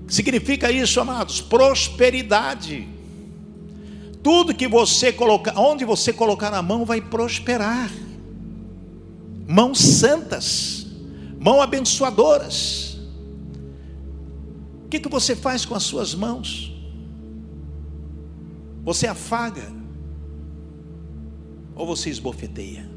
Significa 0.09 0.71
isso, 0.71 1.01
amados? 1.01 1.41
Prosperidade. 1.41 2.87
Tudo 4.23 4.55
que 4.55 4.69
você 4.69 5.11
colocar, 5.11 5.59
onde 5.59 5.87
você 5.87 6.13
colocar 6.13 6.53
a 6.53 6.61
mão 6.61 6.85
vai 6.85 7.01
prosperar. 7.01 7.91
Mãos 9.53 9.81
santas, 9.81 10.87
mãos 11.39 11.61
abençoadoras. 11.61 12.97
O 14.87 14.89
que, 14.89 14.99
que 14.99 15.11
você 15.11 15.37
faz 15.37 15.67
com 15.67 15.75
as 15.75 15.83
suas 15.83 16.15
mãos? 16.15 16.75
Você 18.83 19.07
afaga 19.07 19.71
ou 21.75 21.87
você 21.87 22.09
esbofeteia? 22.09 22.89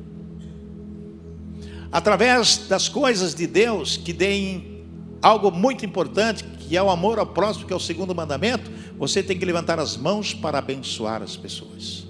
Através 1.92 2.70
das 2.70 2.88
coisas 2.88 3.36
de 3.36 3.46
Deus 3.48 3.98
que 3.98 4.14
deem 4.14 4.86
algo 5.22 5.52
muito 5.52 5.86
importante, 5.86 6.46
que 6.46 6.78
é 6.78 6.82
o 6.82 6.90
amor 6.90 7.20
ao 7.20 7.28
próximo, 7.28 7.68
que 7.68 7.74
é 7.74 7.76
o 7.76 7.82
segundo 7.82 8.16
mandamento, 8.16 8.72
você 8.98 9.22
tem 9.22 9.38
que 9.38 9.44
levantar 9.44 9.78
as 9.78 9.98
mãos 9.98 10.34
para 10.34 10.60
abençoar 10.60 11.22
as 11.22 11.36
pessoas. 11.36 12.08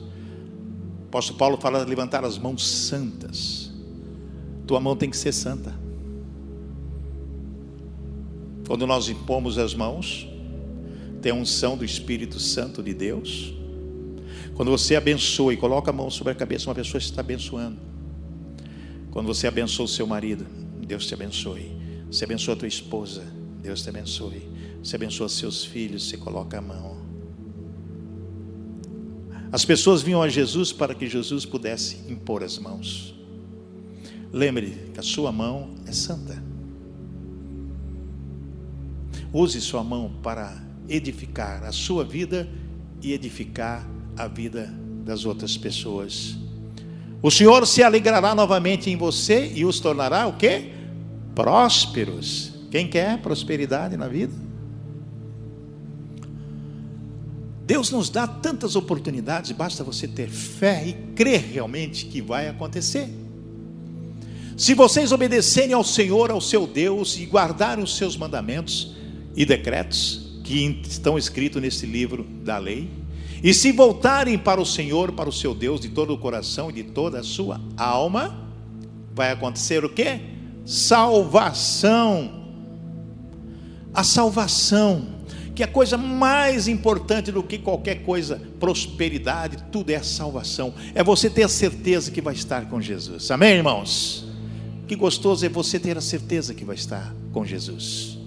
O 1.05 1.07
apóstolo 1.07 1.39
Paulo 1.39 1.57
fala 1.57 1.83
de 1.83 1.89
levantar 1.89 2.23
as 2.23 2.37
mãos 2.37 2.63
santas. 2.67 3.73
Tua 4.65 4.79
mão 4.79 4.95
tem 4.95 5.09
que 5.09 5.17
ser 5.17 5.31
santa. 5.31 5.73
Quando 8.67 8.87
nós 8.87 9.09
impomos 9.09 9.57
as 9.57 9.75
mãos, 9.75 10.27
tem 11.21 11.31
a 11.31 11.35
unção 11.35 11.77
do 11.77 11.85
Espírito 11.85 12.39
Santo 12.39 12.81
de 12.81 12.93
Deus. 12.93 13.53
Quando 14.55 14.71
você 14.71 14.95
abençoa 14.95 15.53
e 15.53 15.57
coloca 15.57 15.91
a 15.91 15.93
mão 15.93 16.09
sobre 16.09 16.31
a 16.31 16.35
cabeça, 16.35 16.69
uma 16.69 16.75
pessoa 16.75 16.99
está 16.99 17.21
abençoando. 17.21 17.77
Quando 19.11 19.27
você 19.27 19.47
abençoa 19.47 19.85
o 19.85 19.87
seu 19.87 20.07
marido, 20.07 20.45
Deus 20.85 21.05
te 21.05 21.13
abençoe. 21.13 21.71
Você 22.11 22.23
abençoa 22.23 22.53
a 22.53 22.57
tua 22.57 22.67
esposa, 22.67 23.23
Deus 23.61 23.83
te 23.83 23.89
abençoe. 23.89 24.47
Você 24.83 24.95
abençoa 24.95 25.29
seus 25.29 25.63
filhos, 25.63 26.07
você 26.09 26.17
coloca 26.17 26.57
a 26.57 26.61
mão. 26.61 26.97
As 29.51 29.63
pessoas 29.63 30.01
vinham 30.01 30.21
a 30.21 30.29
Jesus 30.29 30.71
para 30.71 30.93
que 30.93 31.07
Jesus 31.07 31.45
pudesse 31.45 31.97
impor 32.11 32.43
as 32.43 32.57
mãos. 32.57 33.15
Lembre 34.35 34.91
que 34.93 34.99
a 34.99 35.03
sua 35.03 35.31
mão 35.31 35.75
é 35.87 35.93
santa. 35.93 36.43
Use 39.31 39.61
sua 39.61 39.81
mão 39.81 40.11
para 40.21 40.61
edificar 40.89 41.63
a 41.63 41.71
sua 41.71 42.03
vida 42.03 42.45
e 43.01 43.13
edificar 43.13 43.89
a 44.17 44.27
vida 44.27 44.73
das 45.05 45.23
outras 45.23 45.55
pessoas. 45.55 46.35
O 47.21 47.31
Senhor 47.31 47.65
se 47.65 47.81
alegrará 47.81 48.35
novamente 48.35 48.89
em 48.89 48.97
você 48.97 49.53
e 49.55 49.63
os 49.63 49.79
tornará 49.79 50.27
o 50.27 50.33
quê? 50.33 50.73
Prósperos. 51.33 52.55
Quem 52.69 52.89
quer 52.89 53.21
prosperidade 53.21 53.95
na 53.95 54.09
vida? 54.09 54.33
Deus 57.65 57.89
nos 57.89 58.09
dá 58.09 58.27
tantas 58.27 58.75
oportunidades, 58.75 59.53
basta 59.53 59.81
você 59.81 60.09
ter 60.09 60.27
fé 60.27 60.85
e 60.85 60.93
crer 61.15 61.39
realmente 61.39 62.07
que 62.07 62.21
vai 62.21 62.49
acontecer. 62.49 63.23
Se 64.57 64.73
vocês 64.73 65.11
obedecerem 65.11 65.73
ao 65.73 65.83
Senhor, 65.83 66.31
ao 66.31 66.39
seu 66.39 66.65
Deus, 66.65 67.17
e 67.17 67.25
guardarem 67.25 67.83
os 67.83 67.97
seus 67.97 68.15
mandamentos 68.15 68.95
e 69.35 69.45
decretos 69.45 70.39
que 70.45 70.81
estão 70.87 71.17
escritos 71.17 71.61
nesse 71.61 71.85
livro 71.85 72.23
da 72.23 72.57
lei, 72.57 72.89
e 73.43 73.53
se 73.53 73.73
voltarem 73.73 74.37
para 74.37 74.61
o 74.61 74.65
Senhor, 74.65 75.11
para 75.11 75.27
o 75.27 75.33
seu 75.33 75.53
Deus, 75.53 75.81
de 75.81 75.89
todo 75.89 76.13
o 76.13 76.17
coração 76.17 76.69
e 76.69 76.73
de 76.73 76.83
toda 76.83 77.19
a 77.19 77.23
sua 77.23 77.59
alma, 77.75 78.47
vai 79.13 79.31
acontecer 79.31 79.83
o 79.83 79.89
que? 79.89 80.21
Salvação. 80.65 82.45
A 83.93 84.03
salvação 84.03 85.15
que 85.53 85.63
a 85.63 85.67
coisa 85.67 85.97
mais 85.97 86.67
importante 86.67 87.31
do 87.31 87.41
que 87.41 87.57
qualquer 87.57 88.03
coisa, 88.03 88.41
prosperidade, 88.59 89.57
tudo 89.71 89.89
é 89.89 89.95
a 89.95 90.03
salvação. 90.03 90.73
É 90.93 91.01
você 91.01 91.29
ter 91.29 91.43
a 91.43 91.49
certeza 91.49 92.11
que 92.11 92.21
vai 92.21 92.33
estar 92.33 92.69
com 92.69 92.81
Jesus. 92.81 93.31
Amém, 93.31 93.53
irmãos? 93.55 94.34
Que 94.87 94.95
gostoso 94.95 95.45
é 95.45 95.49
você 95.49 95.79
ter 95.79 95.97
a 95.97 96.01
certeza 96.01 96.53
que 96.53 96.63
vai 96.63 96.75
estar 96.75 97.13
com 97.31 97.45
Jesus. 97.45 98.17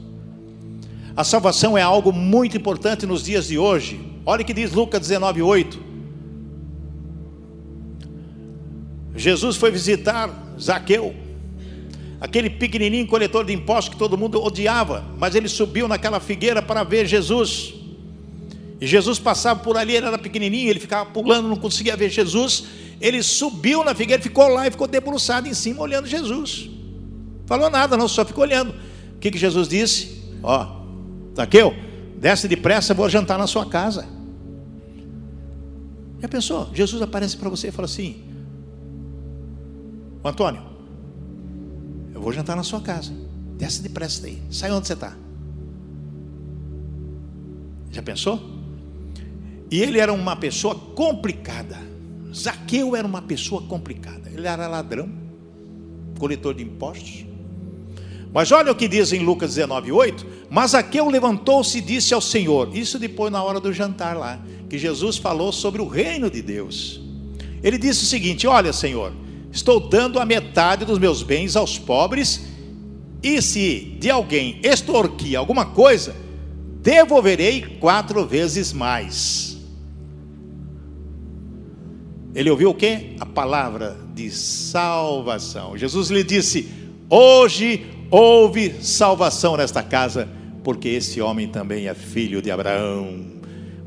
A 1.16 1.24
salvação 1.24 1.76
é 1.76 1.82
algo 1.82 2.12
muito 2.12 2.56
importante 2.56 3.06
nos 3.06 3.24
dias 3.24 3.48
de 3.48 3.58
hoje. 3.58 4.00
Olha 4.24 4.42
o 4.42 4.44
que 4.44 4.52
diz 4.52 4.72
Lucas 4.72 5.00
19:8. 5.00 5.78
Jesus 9.16 9.56
foi 9.56 9.70
visitar 9.70 10.54
Zaqueu 10.60 11.28
aquele 12.20 12.50
pequenininho 12.50 13.06
coletor 13.06 13.44
de 13.44 13.52
impostos 13.52 13.94
que 13.94 13.98
todo 13.98 14.18
mundo 14.18 14.42
odiava, 14.42 15.04
mas 15.16 15.34
ele 15.34 15.48
subiu 15.48 15.86
naquela 15.86 16.20
figueira 16.20 16.60
para 16.60 16.82
ver 16.82 17.06
Jesus. 17.06 17.74
E 18.80 18.86
Jesus 18.86 19.18
passava 19.18 19.60
por 19.60 19.76
ali, 19.76 19.94
ele 19.94 20.06
era 20.06 20.18
pequenininho, 20.18 20.70
ele 20.70 20.80
ficava 20.80 21.08
pulando, 21.10 21.48
não 21.48 21.56
conseguia 21.56 21.96
ver 21.96 22.10
Jesus. 22.10 22.64
Ele 23.00 23.22
subiu 23.22 23.84
na 23.84 23.94
figueira, 23.94 24.22
ficou 24.22 24.48
lá 24.48 24.66
e 24.66 24.70
ficou 24.70 24.86
debruçado 24.86 25.48
em 25.48 25.54
cima, 25.54 25.82
olhando 25.82 26.06
Jesus. 26.06 26.68
Falou 27.46 27.70
nada, 27.70 27.96
não, 27.96 28.08
só 28.08 28.24
ficou 28.24 28.44
olhando. 28.44 28.74
O 29.14 29.18
que, 29.18 29.30
que 29.30 29.38
Jesus 29.38 29.68
disse? 29.68 30.22
Ó, 30.42 30.78
Zaqueu, 31.36 31.74
desce 32.16 32.48
depressa, 32.48 32.92
vou 32.94 33.08
jantar 33.08 33.38
na 33.38 33.46
sua 33.46 33.66
casa. 33.66 34.06
Já 36.20 36.28
pensou? 36.28 36.68
Jesus 36.74 37.00
aparece 37.00 37.36
para 37.36 37.48
você 37.48 37.68
e 37.68 37.72
fala 37.72 37.86
assim: 37.86 38.24
Antônio, 40.24 40.62
eu 42.12 42.20
vou 42.20 42.32
jantar 42.32 42.56
na 42.56 42.64
sua 42.64 42.80
casa. 42.80 43.12
Desce 43.56 43.82
depressa 43.82 44.22
daí. 44.22 44.42
Sai 44.50 44.70
onde 44.72 44.86
você 44.86 44.94
está. 44.94 45.16
Já 47.90 48.02
pensou? 48.02 48.40
E 49.70 49.80
ele 49.80 49.98
era 49.98 50.12
uma 50.12 50.36
pessoa 50.36 50.74
complicada. 50.74 51.76
Zaqueu 52.34 52.94
era 52.94 53.06
uma 53.06 53.22
pessoa 53.22 53.62
complicada. 53.62 54.30
Ele 54.30 54.46
era 54.46 54.66
ladrão, 54.66 55.08
coletor 56.18 56.54
de 56.54 56.62
impostos. 56.62 57.24
Mas 58.32 58.52
olha 58.52 58.72
o 58.72 58.74
que 58.74 58.86
diz 58.86 59.12
em 59.12 59.24
Lucas 59.24 59.54
19, 59.54 59.90
8. 59.90 60.26
Mas 60.50 60.72
Zaqueu 60.72 61.08
levantou-se 61.08 61.78
e 61.78 61.80
disse 61.80 62.12
ao 62.12 62.20
Senhor, 62.20 62.74
isso 62.76 62.98
depois 62.98 63.32
na 63.32 63.42
hora 63.42 63.58
do 63.58 63.72
jantar 63.72 64.16
lá, 64.16 64.38
que 64.68 64.78
Jesus 64.78 65.16
falou 65.16 65.52
sobre 65.52 65.80
o 65.80 65.88
reino 65.88 66.30
de 66.30 66.42
Deus. 66.42 67.00
Ele 67.62 67.78
disse 67.78 68.04
o 68.04 68.06
seguinte: 68.06 68.46
Olha, 68.46 68.72
Senhor, 68.72 69.12
estou 69.50 69.80
dando 69.80 70.20
a 70.20 70.24
metade 70.24 70.84
dos 70.84 70.98
meus 70.98 71.22
bens 71.22 71.56
aos 71.56 71.78
pobres, 71.78 72.46
e 73.22 73.40
se 73.42 73.96
de 73.98 74.10
alguém 74.10 74.60
extorquir 74.62 75.38
alguma 75.38 75.64
coisa, 75.66 76.14
devolverei 76.82 77.78
quatro 77.80 78.24
vezes 78.26 78.72
mais. 78.72 79.47
Ele 82.38 82.50
ouviu 82.50 82.70
o 82.70 82.74
que? 82.74 83.16
A 83.18 83.26
palavra 83.26 83.96
de 84.14 84.30
salvação. 84.30 85.76
Jesus 85.76 86.08
lhe 86.08 86.22
disse: 86.22 86.68
Hoje 87.10 87.84
houve 88.12 88.80
salvação 88.80 89.56
nesta 89.56 89.82
casa, 89.82 90.28
porque 90.62 90.88
esse 90.88 91.20
homem 91.20 91.48
também 91.48 91.88
é 91.88 91.94
filho 91.94 92.40
de 92.40 92.48
Abraão. 92.48 93.26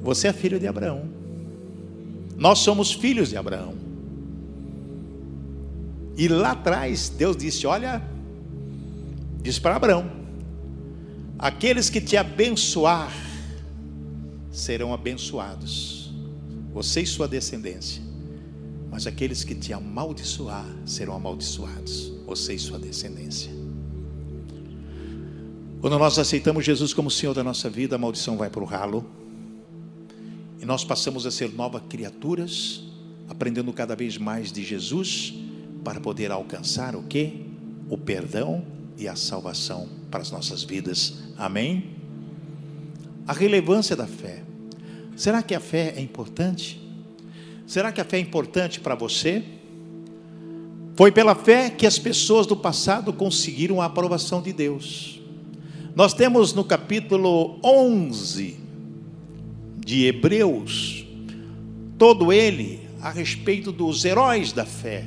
Você 0.01 0.27
é 0.27 0.33
filho 0.33 0.59
de 0.59 0.67
Abraão. 0.67 1.09
Nós 2.35 2.59
somos 2.59 2.91
filhos 2.91 3.29
de 3.29 3.37
Abraão. 3.37 3.73
E 6.17 6.27
lá 6.27 6.51
atrás, 6.51 7.07
Deus 7.07 7.37
disse: 7.37 7.65
Olha, 7.65 8.01
diz 9.41 9.59
para 9.59 9.77
Abraão: 9.77 10.11
aqueles 11.39 11.89
que 11.89 12.01
te 12.01 12.17
abençoar 12.17 13.13
serão 14.51 14.93
abençoados, 14.93 16.13
você 16.73 16.99
e 16.99 17.05
sua 17.05 17.29
descendência. 17.29 18.10
Mas 18.91 19.07
aqueles 19.07 19.45
que 19.45 19.55
te 19.55 19.71
amaldiçoar 19.71 20.67
serão 20.85 21.15
amaldiçoados, 21.15 22.11
você 22.25 22.53
e 22.53 22.59
sua 22.59 22.77
descendência. 22.77 23.49
Quando 25.79 25.97
nós 25.97 26.19
aceitamos 26.19 26.65
Jesus 26.65 26.93
como 26.93 27.09
Senhor 27.09 27.33
da 27.33 27.43
nossa 27.43 27.69
vida, 27.69 27.95
a 27.95 27.97
maldição 27.97 28.37
vai 28.37 28.49
para 28.49 28.61
o 28.61 28.65
ralo. 28.65 29.03
E 30.59 30.65
nós 30.65 30.83
passamos 30.83 31.25
a 31.25 31.31
ser 31.31 31.53
novas 31.53 31.81
criaturas, 31.89 32.83
aprendendo 33.29 33.71
cada 33.73 33.95
vez 33.95 34.17
mais 34.17 34.51
de 34.51 34.63
Jesus, 34.63 35.33
para 35.83 35.99
poder 35.99 36.29
alcançar 36.29 36.95
o 36.95 37.01
que? 37.01 37.47
O 37.89 37.97
perdão 37.97 38.63
e 38.97 39.07
a 39.07 39.15
salvação 39.15 39.87
para 40.11 40.21
as 40.21 40.29
nossas 40.29 40.63
vidas. 40.63 41.15
Amém? 41.37 41.95
A 43.25 43.33
relevância 43.33 43.95
da 43.95 44.05
fé. 44.05 44.43
Será 45.15 45.41
que 45.41 45.55
a 45.55 45.59
fé 45.59 45.93
é 45.95 46.01
importante? 46.01 46.79
Será 47.71 47.89
que 47.89 48.01
a 48.01 48.03
fé 48.03 48.17
é 48.17 48.19
importante 48.19 48.81
para 48.81 48.95
você? 48.95 49.41
Foi 50.93 51.09
pela 51.09 51.33
fé 51.33 51.69
que 51.69 51.87
as 51.87 51.97
pessoas 51.97 52.45
do 52.45 52.53
passado 52.53 53.13
conseguiram 53.13 53.79
a 53.79 53.85
aprovação 53.85 54.41
de 54.41 54.51
Deus. 54.51 55.21
Nós 55.95 56.13
temos 56.13 56.53
no 56.53 56.65
capítulo 56.65 57.61
11 57.63 58.59
de 59.79 60.05
Hebreus, 60.05 61.07
todo 61.97 62.33
ele 62.33 62.89
a 63.01 63.09
respeito 63.09 63.71
dos 63.71 64.03
heróis 64.03 64.51
da 64.51 64.65
fé, 64.65 65.05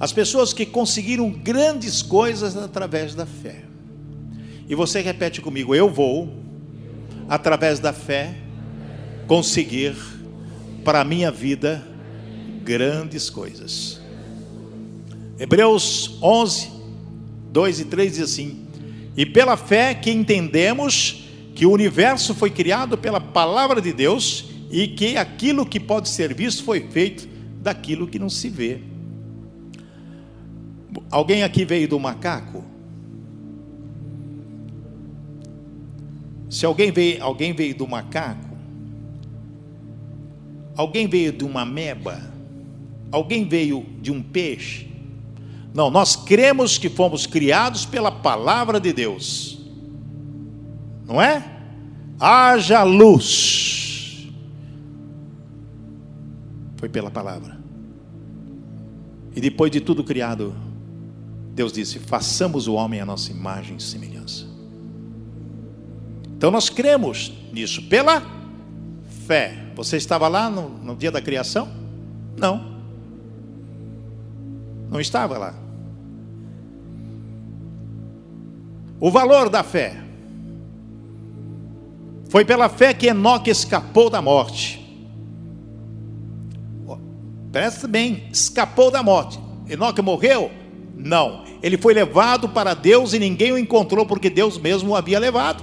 as 0.00 0.12
pessoas 0.12 0.52
que 0.52 0.66
conseguiram 0.66 1.30
grandes 1.30 2.02
coisas 2.02 2.56
através 2.56 3.14
da 3.14 3.24
fé. 3.24 3.62
E 4.68 4.74
você 4.74 5.00
repete 5.00 5.40
comigo: 5.40 5.76
eu 5.76 5.88
vou, 5.88 6.28
através 7.28 7.78
da 7.78 7.92
fé, 7.92 8.34
conseguir 9.28 9.94
para 10.84 11.00
a 11.00 11.04
minha 11.04 11.30
vida 11.30 11.86
grandes 12.62 13.30
coisas. 13.30 14.00
Hebreus 15.38 16.18
11, 16.22 16.70
2 17.52 17.80
e 17.80 17.84
3 17.84 18.12
diz 18.12 18.22
assim: 18.22 18.68
e 19.18 19.26
pela 19.26 19.56
fé 19.56 19.96
que 19.96 20.12
entendemos 20.12 21.24
que 21.52 21.66
o 21.66 21.72
universo 21.72 22.36
foi 22.36 22.50
criado 22.50 22.96
pela 22.96 23.20
palavra 23.20 23.80
de 23.80 23.92
Deus 23.92 24.44
e 24.70 24.86
que 24.86 25.16
aquilo 25.16 25.66
que 25.66 25.80
pode 25.80 26.08
ser 26.08 26.32
visto 26.32 26.62
foi 26.62 26.82
feito 26.88 27.28
daquilo 27.60 28.06
que 28.06 28.16
não 28.16 28.30
se 28.30 28.48
vê. 28.48 28.78
Alguém 31.10 31.42
aqui 31.42 31.64
veio 31.64 31.88
do 31.88 31.98
macaco? 31.98 32.64
Se 36.48 36.64
alguém 36.64 36.92
veio, 36.92 37.20
alguém 37.20 37.52
veio 37.52 37.74
do 37.74 37.88
macaco, 37.88 38.47
alguém 40.78 41.06
veio 41.08 41.32
de 41.32 41.44
uma 41.44 41.66
meba, 41.66 42.22
alguém 43.10 43.46
veio 43.46 43.84
de 44.00 44.10
um 44.10 44.22
peixe, 44.22 44.88
não, 45.74 45.90
nós 45.90 46.16
cremos 46.16 46.78
que 46.78 46.88
fomos 46.88 47.26
criados 47.26 47.84
pela 47.84 48.10
palavra 48.10 48.80
de 48.80 48.92
Deus. 48.92 49.60
Não 51.06 51.20
é? 51.20 51.44
Haja 52.18 52.82
luz. 52.82 54.28
Foi 56.76 56.88
pela 56.88 57.10
palavra. 57.10 57.58
E 59.36 59.40
depois 59.40 59.70
de 59.70 59.80
tudo 59.80 60.02
criado, 60.02 60.54
Deus 61.54 61.72
disse: 61.72 61.98
façamos 61.98 62.66
o 62.66 62.74
homem 62.74 63.00
a 63.00 63.06
nossa 63.06 63.30
imagem 63.30 63.76
e 63.76 63.82
semelhança. 63.82 64.46
Então 66.36 66.50
nós 66.50 66.70
cremos 66.70 67.32
nisso 67.52 67.82
pela 67.88 68.37
fé. 69.28 69.52
Você 69.76 69.98
estava 69.98 70.26
lá 70.26 70.48
no, 70.48 70.70
no 70.70 70.96
dia 70.96 71.10
da 71.12 71.20
criação? 71.20 71.68
Não. 72.38 72.78
Não 74.90 74.98
estava 74.98 75.36
lá. 75.36 75.54
O 78.98 79.10
valor 79.10 79.50
da 79.50 79.62
fé. 79.62 80.02
Foi 82.30 82.42
pela 82.44 82.70
fé 82.70 82.94
que 82.94 83.06
Enoque 83.06 83.50
escapou 83.50 84.08
da 84.08 84.22
morte. 84.22 84.84
Presta 87.52 87.86
bem, 87.86 88.28
escapou 88.32 88.90
da 88.90 89.02
morte. 89.02 89.38
Enoque 89.68 90.00
morreu? 90.00 90.50
Não. 90.96 91.44
Ele 91.62 91.76
foi 91.76 91.92
levado 91.92 92.48
para 92.48 92.72
Deus 92.72 93.12
e 93.12 93.18
ninguém 93.18 93.52
o 93.52 93.58
encontrou 93.58 94.06
porque 94.06 94.30
Deus 94.30 94.56
mesmo 94.58 94.90
o 94.90 94.96
havia 94.96 95.18
levado. 95.18 95.62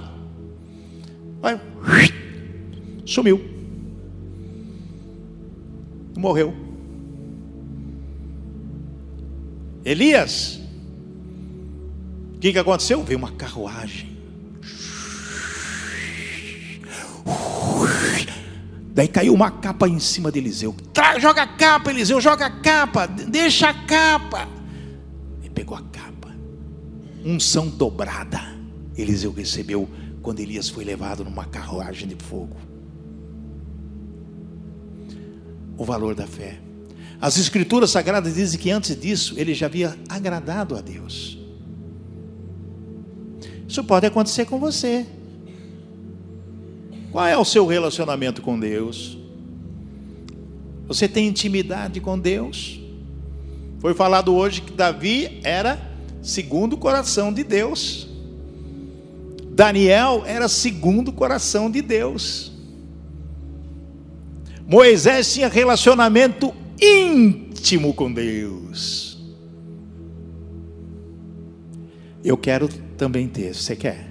Sumiu. 3.04 3.55
Morreu. 6.16 6.54
Elias, 9.84 10.60
o 12.34 12.38
que, 12.38 12.52
que 12.52 12.58
aconteceu? 12.58 13.02
Veio 13.04 13.18
uma 13.18 13.30
carruagem. 13.32 14.16
Daí 18.96 19.08
caiu 19.08 19.34
uma 19.34 19.50
capa 19.50 19.86
em 19.86 19.98
cima 19.98 20.32
de 20.32 20.38
Eliseu. 20.38 20.74
Joga 21.20 21.42
a 21.42 21.46
capa, 21.46 21.90
Eliseu, 21.90 22.20
joga 22.20 22.46
a 22.46 22.50
capa, 22.50 23.06
deixa 23.06 23.68
a 23.68 23.74
capa. 23.74 24.48
E 25.42 25.50
pegou 25.50 25.76
a 25.76 25.82
capa. 25.82 26.34
Unção 27.24 27.68
dobrada. 27.68 28.40
Eliseu 28.96 29.32
recebeu 29.32 29.88
quando 30.22 30.40
Elias 30.40 30.68
foi 30.68 30.82
levado 30.82 31.22
numa 31.22 31.44
carruagem 31.44 32.08
de 32.08 32.16
fogo. 32.24 32.56
O 35.76 35.84
valor 35.84 36.14
da 36.14 36.26
fé. 36.26 36.58
As 37.20 37.38
escrituras 37.38 37.90
sagradas 37.90 38.34
dizem 38.34 38.58
que 38.60 38.70
antes 38.70 38.98
disso 38.98 39.34
ele 39.36 39.54
já 39.54 39.66
havia 39.66 39.96
agradado 40.08 40.76
a 40.76 40.80
Deus. 40.80 41.38
Isso 43.68 43.82
pode 43.82 44.06
acontecer 44.06 44.44
com 44.44 44.58
você. 44.58 45.06
Qual 47.10 47.26
é 47.26 47.36
o 47.36 47.44
seu 47.44 47.66
relacionamento 47.66 48.42
com 48.42 48.58
Deus? 48.58 49.18
Você 50.86 51.08
tem 51.08 51.26
intimidade 51.26 52.00
com 52.00 52.18
Deus? 52.18 52.80
Foi 53.78 53.94
falado 53.94 54.34
hoje 54.34 54.60
que 54.60 54.72
Davi 54.72 55.40
era 55.42 55.80
segundo 56.22 56.74
o 56.74 56.78
coração 56.78 57.32
de 57.32 57.42
Deus. 57.42 58.08
Daniel 59.50 60.22
era 60.26 60.48
segundo 60.48 61.08
o 61.08 61.12
coração 61.12 61.70
de 61.70 61.80
Deus. 61.80 62.52
Moisés 64.66 65.32
tinha 65.32 65.48
relacionamento 65.48 66.52
íntimo 66.80 67.94
com 67.94 68.12
Deus. 68.12 69.16
Eu 72.24 72.36
quero 72.36 72.68
também 72.96 73.28
ter. 73.28 73.54
Você 73.54 73.76
quer? 73.76 74.10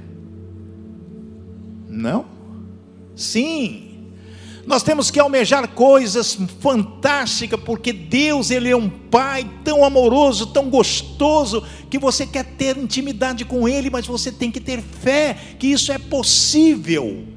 Não? 1.89 2.25
Sim. 3.15 3.81
Nós 4.65 4.81
temos 4.81 5.11
que 5.11 5.19
almejar 5.19 5.67
coisas 5.67 6.37
fantásticas, 6.59 7.59
porque 7.59 7.91
Deus, 7.91 8.49
Ele 8.49 8.69
é 8.69 8.75
um 8.75 8.89
Pai 8.89 9.47
tão 9.63 9.83
amoroso, 9.83 10.47
tão 10.47 10.69
gostoso, 10.69 11.63
que 11.89 11.99
você 11.99 12.25
quer 12.25 12.45
ter 12.45 12.77
intimidade 12.77 13.43
com 13.43 13.67
Ele, 13.67 13.89
mas 13.89 14.07
você 14.07 14.31
tem 14.31 14.49
que 14.49 14.61
ter 14.61 14.81
fé 14.81 15.37
que 15.59 15.67
isso 15.67 15.91
é 15.91 15.97
possível 15.97 17.34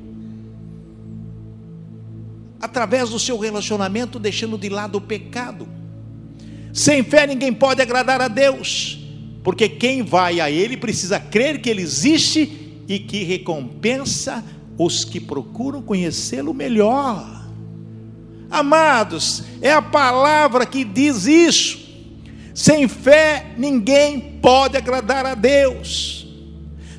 através 2.61 3.11
do 3.11 3.18
seu 3.18 3.38
relacionamento, 3.38 4.18
deixando 4.18 4.59
de 4.59 4.68
lado 4.68 4.99
o 4.99 5.01
pecado. 5.01 5.68
Sem 6.73 7.03
fé 7.03 7.27
ninguém 7.27 7.53
pode 7.53 7.81
agradar 7.81 8.21
a 8.21 8.29
Deus, 8.29 8.99
porque 9.42 9.68
quem 9.68 10.03
vai 10.03 10.40
a 10.40 10.51
Ele 10.51 10.77
precisa 10.77 11.18
crer 11.18 11.61
que 11.61 11.71
Ele 11.71 11.83
existe 11.83 12.83
e 12.88 12.99
que 12.99 13.25
recompensa 13.25 14.44
os 14.79 15.05
que 15.05 15.21
procuram 15.21 15.83
conhecê-lo 15.83 16.55
melhor. 16.55 17.47
Amados, 18.51 19.44
é 19.61 19.73
a 19.73 19.83
palavra 19.83 20.64
que 20.64 20.85
diz 20.85 21.27
isso. 21.27 21.87
Sem 22.55 22.88
fé 22.88 23.55
ninguém 23.57 24.38
pode 24.40 24.77
agradar 24.77 25.27
a 25.27 25.35
Deus. 25.35 26.17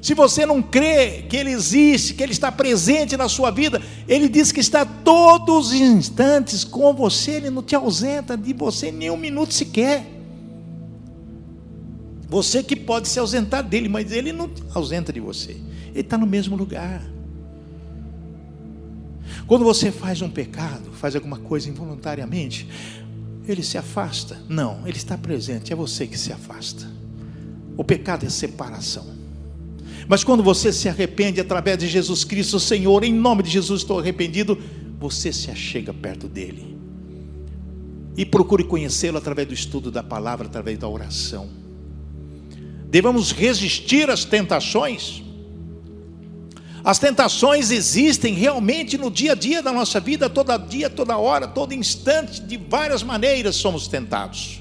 Se 0.01 0.13
você 0.13 0.45
não 0.45 0.61
crê 0.61 1.23
que 1.23 1.35
Ele 1.35 1.51
existe, 1.51 2.13
que 2.13 2.23
Ele 2.23 2.31
está 2.31 2.51
presente 2.51 3.17
na 3.17 3.27
sua 3.27 3.51
vida, 3.51 3.81
Ele 4.07 4.29
diz 4.29 4.51
que 4.51 4.59
está 4.59 4.85
todos 4.85 5.67
os 5.67 5.73
instantes 5.73 6.63
com 6.63 6.93
você, 6.93 7.31
Ele 7.31 7.49
não 7.49 7.61
te 7.61 7.75
ausenta 7.75 8.37
de 8.37 8.53
você 8.53 8.91
nem 8.91 9.09
um 9.09 9.17
minuto 9.17 9.53
sequer. 9.53 10.05
Você 12.29 12.61
que 12.61 12.75
pode 12.75 13.07
se 13.07 13.19
ausentar 13.19 13.63
dele, 13.63 13.89
mas 13.89 14.11
Ele 14.11 14.31
não 14.31 14.49
ausenta 14.73 15.11
de 15.11 15.19
você, 15.19 15.57
Ele 15.91 16.01
está 16.01 16.17
no 16.17 16.27
mesmo 16.27 16.55
lugar. 16.55 17.03
Quando 19.47 19.65
você 19.65 19.91
faz 19.91 20.21
um 20.21 20.29
pecado, 20.29 20.91
faz 20.93 21.15
alguma 21.15 21.39
coisa 21.39 21.69
involuntariamente, 21.69 22.67
ele 23.47 23.63
se 23.63 23.79
afasta? 23.79 24.37
Não, 24.47 24.87
ele 24.87 24.97
está 24.97 25.17
presente, 25.17 25.73
é 25.73 25.75
você 25.75 26.05
que 26.05 26.17
se 26.17 26.31
afasta. 26.31 26.87
O 27.75 27.83
pecado 27.83 28.25
é 28.25 28.29
separação. 28.29 29.18
Mas 30.09 30.23
quando 30.23 30.41
você 30.41 30.73
se 30.73 30.89
arrepende 30.89 31.39
através 31.39 31.77
de 31.77 31.87
Jesus 31.87 32.23
Cristo, 32.23 32.59
Senhor, 32.59 33.03
em 33.03 33.13
nome 33.13 33.43
de 33.43 33.51
Jesus 33.51 33.81
estou 33.81 33.99
arrependido, 33.99 34.57
você 34.99 35.31
se 35.31 35.51
achega 35.51 35.93
perto 35.93 36.27
dele. 36.27 36.77
e 38.17 38.25
procure 38.25 38.65
conhecê-lo 38.65 39.17
através 39.17 39.47
do 39.47 39.53
estudo 39.53 39.89
da 39.89 40.03
palavra, 40.03 40.45
através 40.47 40.77
da 40.77 40.89
oração. 40.89 41.49
Devemos 42.89 43.31
resistir 43.31 44.09
às 44.09 44.25
tentações. 44.25 45.23
As 46.83 46.99
tentações 46.99 47.71
existem 47.71 48.33
realmente 48.33 48.97
no 48.97 49.09
dia 49.09 49.31
a 49.31 49.35
dia 49.35 49.63
da 49.63 49.71
nossa 49.71 50.01
vida, 50.01 50.29
todo 50.29 50.57
dia, 50.57 50.89
toda 50.89 51.17
hora, 51.17 51.47
todo 51.47 51.73
instante, 51.73 52.41
de 52.41 52.57
várias 52.57 53.03
maneiras 53.03 53.55
somos 53.55 53.87
tentados. 53.87 54.59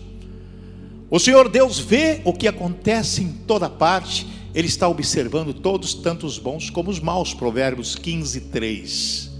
O 1.10 1.18
Senhor 1.18 1.48
Deus 1.48 1.80
vê 1.80 2.20
o 2.24 2.32
que 2.32 2.46
acontece 2.46 3.22
em 3.24 3.32
toda 3.32 3.68
parte, 3.68 4.24
Ele 4.58 4.66
está 4.66 4.88
observando 4.88 5.54
todos, 5.54 5.94
tanto 5.94 6.26
os 6.26 6.36
bons 6.36 6.68
como 6.68 6.90
os 6.90 6.98
maus. 6.98 7.32
Provérbios 7.32 7.94
15, 7.94 8.40
3. 8.40 9.30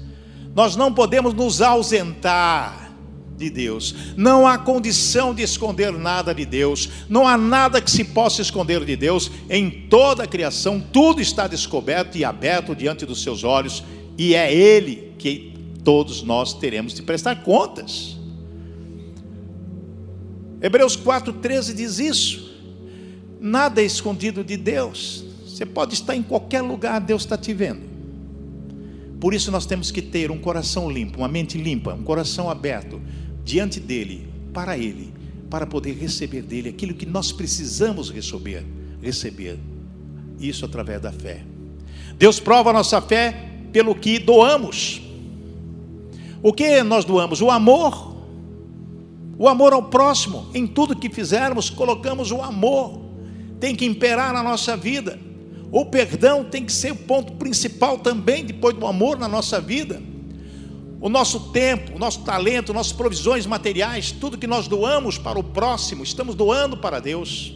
Nós 0.55 0.77
não 0.77 0.95
podemos 0.95 1.35
nos 1.35 1.61
ausentar 1.61 2.93
de 3.37 3.51
Deus, 3.51 3.93
não 4.17 4.47
há 4.47 4.57
condição 4.57 5.35
de 5.35 5.43
esconder 5.43 5.93
nada 5.93 6.33
de 6.33 6.45
Deus, 6.45 6.89
não 7.09 7.27
há 7.27 7.37
nada 7.37 7.81
que 7.81 7.91
se 7.91 8.05
possa 8.05 8.43
esconder 8.43 8.85
de 8.85 8.95
Deus, 8.95 9.29
em 9.51 9.69
toda 9.89 10.23
a 10.23 10.27
criação, 10.27 10.81
tudo 10.81 11.21
está 11.21 11.49
descoberto 11.49 12.17
e 12.17 12.25
aberto 12.25 12.73
diante 12.73 13.05
dos 13.05 13.21
seus 13.21 13.43
olhos, 13.43 13.83
e 14.17 14.37
é 14.37 14.55
Ele 14.55 15.15
que 15.19 15.53
todos 15.83 16.23
nós 16.23 16.55
teremos 16.55 16.95
de 16.95 17.03
prestar 17.03 17.43
contas. 17.43 18.17
Hebreus 20.63 20.97
4,13 20.97 21.75
diz 21.75 21.99
isso. 21.99 22.48
Nada 23.41 23.81
é 23.81 23.85
escondido 23.85 24.43
de 24.43 24.57
Deus. 24.57 25.25
Você 25.47 25.65
pode 25.67 25.95
estar 25.95 26.15
em 26.15 26.23
qualquer 26.23 26.63
lugar, 26.63 27.01
Deus 27.01 27.23
está 27.23 27.37
te 27.37 27.53
vendo. 27.53 27.83
Por 29.21 29.35
isso 29.35 29.51
nós 29.51 29.67
temos 29.67 29.91
que 29.91 30.01
ter 30.01 30.31
um 30.31 30.39
coração 30.39 30.91
limpo, 30.91 31.19
uma 31.19 31.29
mente 31.29 31.59
limpa, 31.59 31.95
um 31.95 32.03
coração 32.03 32.49
aberto 32.49 33.01
diante 33.45 33.81
dele, 33.81 34.29
para 34.53 34.79
ele, 34.79 35.13
para 35.51 35.67
poder 35.67 35.95
receber 35.95 36.43
dele 36.43 36.69
aquilo 36.69 36.95
que 36.95 37.07
nós 37.07 37.33
precisamos 37.33 38.11
receber, 38.11 38.65
receber. 39.03 39.59
Isso 40.39 40.65
através 40.65 41.01
da 41.01 41.11
fé. 41.11 41.43
Deus 42.17 42.39
prova 42.39 42.71
a 42.71 42.73
nossa 42.73 43.01
fé 43.01 43.49
pelo 43.73 43.95
que 43.95 44.19
doamos. 44.19 45.03
O 46.41 46.53
que 46.53 46.83
nós 46.85 47.05
doamos? 47.05 47.41
O 47.41 47.51
amor 47.51 48.09
o 49.39 49.49
amor 49.49 49.73
ao 49.73 49.85
próximo, 49.85 50.49
em 50.53 50.67
tudo 50.67 50.97
que 50.97 51.09
fizermos, 51.09 51.71
colocamos 51.71 52.33
o 52.33 52.43
amor, 52.43 53.01
tem 53.61 53.75
que 53.75 53.85
imperar 53.85 54.33
na 54.33 54.43
nossa 54.43 54.77
vida. 54.77 55.19
O 55.71 55.85
perdão 55.85 56.45
tem 56.45 56.65
que 56.65 56.73
ser 56.73 56.93
o 56.93 56.97
ponto 56.97 57.35
principal 57.35 57.99
também, 57.99 58.45
depois 58.45 58.75
do 58.75 58.87
amor 58.87 59.19
na 59.19 59.29
nossa 59.29 59.61
vida. 59.61 60.03
O 61.01 61.09
nosso 61.09 61.53
tempo, 61.53 61.95
o 61.95 61.99
nosso 61.99 62.21
talento, 62.21 62.73
nossas 62.73 62.93
provisões 62.93 63.47
materiais, 63.47 64.11
tudo 64.11 64.39
que 64.39 64.47
nós 64.47 64.67
doamos 64.67 65.19
para 65.19 65.39
o 65.39 65.45
próximo, 65.45 66.03
estamos 66.03 66.35
doando 66.35 66.77
para 66.77 66.99
Deus. 66.99 67.55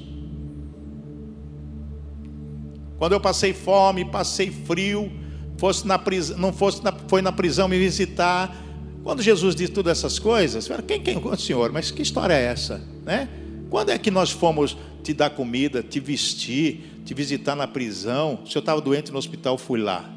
Quando 2.99 3.13
eu 3.13 3.21
passei 3.21 3.53
fome, 3.53 4.05
passei 4.05 4.51
frio, 4.51 5.11
fosse 5.57 5.87
na 5.87 5.99
prisão, 5.99 6.39
não 6.39 6.53
fosse 6.53 6.85
na, 6.85 6.93
foi 7.09 7.21
na 7.21 7.33
prisão 7.33 7.67
me 7.67 7.79
visitar, 7.79 8.55
quando 9.03 9.21
Jesus 9.21 9.57
diz 9.57 9.71
todas 9.71 9.99
essas 9.99 10.19
coisas, 10.19 10.69
quem, 10.87 11.01
quem, 11.01 11.19
o 11.19 11.37
Senhor, 11.37 11.73
mas 11.73 11.91
que 11.91 12.03
história 12.03 12.35
é 12.35 12.45
essa? 12.45 12.81
Né? 13.05 13.29
Quando 13.69 13.91
é 13.91 13.99
que 13.99 14.11
nós 14.11 14.31
fomos 14.31 14.77
te 15.03 15.13
dar 15.13 15.31
comida, 15.31 15.83
te 15.83 16.01
vestir, 16.01 17.01
te 17.05 17.15
visitar 17.15 17.57
na 17.57 17.67
prisão? 17.67 18.41
Se 18.47 18.57
eu 18.57 18.61
estava 18.61 18.81
doente 18.81 19.11
no 19.11 19.19
hospital, 19.19 19.59
fui 19.59 19.81
lá. 19.81 20.11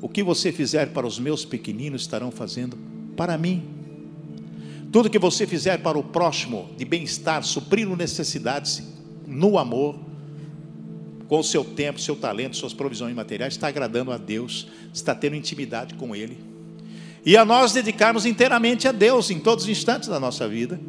O 0.00 0.08
que 0.08 0.22
você 0.22 0.52
fizer 0.52 0.92
para 0.92 1.06
os 1.06 1.18
meus 1.18 1.44
pequeninos, 1.44 2.02
estarão 2.02 2.30
fazendo 2.30 2.78
para 3.16 3.36
mim. 3.36 3.62
Tudo 4.92 5.10
que 5.10 5.18
você 5.18 5.46
fizer 5.46 5.78
para 5.78 5.98
o 5.98 6.02
próximo, 6.02 6.70
de 6.76 6.84
bem-estar, 6.84 7.42
suprindo 7.44 7.96
necessidades 7.96 8.82
no 9.26 9.58
amor, 9.58 9.98
com 11.28 11.38
o 11.38 11.44
seu 11.44 11.64
tempo, 11.64 12.00
seu 12.00 12.16
talento, 12.16 12.56
suas 12.56 12.74
provisões 12.74 13.14
materiais, 13.14 13.54
está 13.54 13.68
agradando 13.68 14.10
a 14.10 14.18
Deus, 14.18 14.66
está 14.92 15.14
tendo 15.14 15.36
intimidade 15.36 15.94
com 15.94 16.14
Ele 16.16 16.50
e 17.24 17.36
a 17.36 17.44
nós 17.44 17.72
dedicarmos 17.72 18.24
inteiramente 18.24 18.88
a 18.88 18.92
Deus 18.92 19.30
em 19.30 19.38
todos 19.38 19.64
os 19.64 19.70
instantes 19.70 20.08
da 20.08 20.18
nossa 20.18 20.48
vida. 20.48 20.80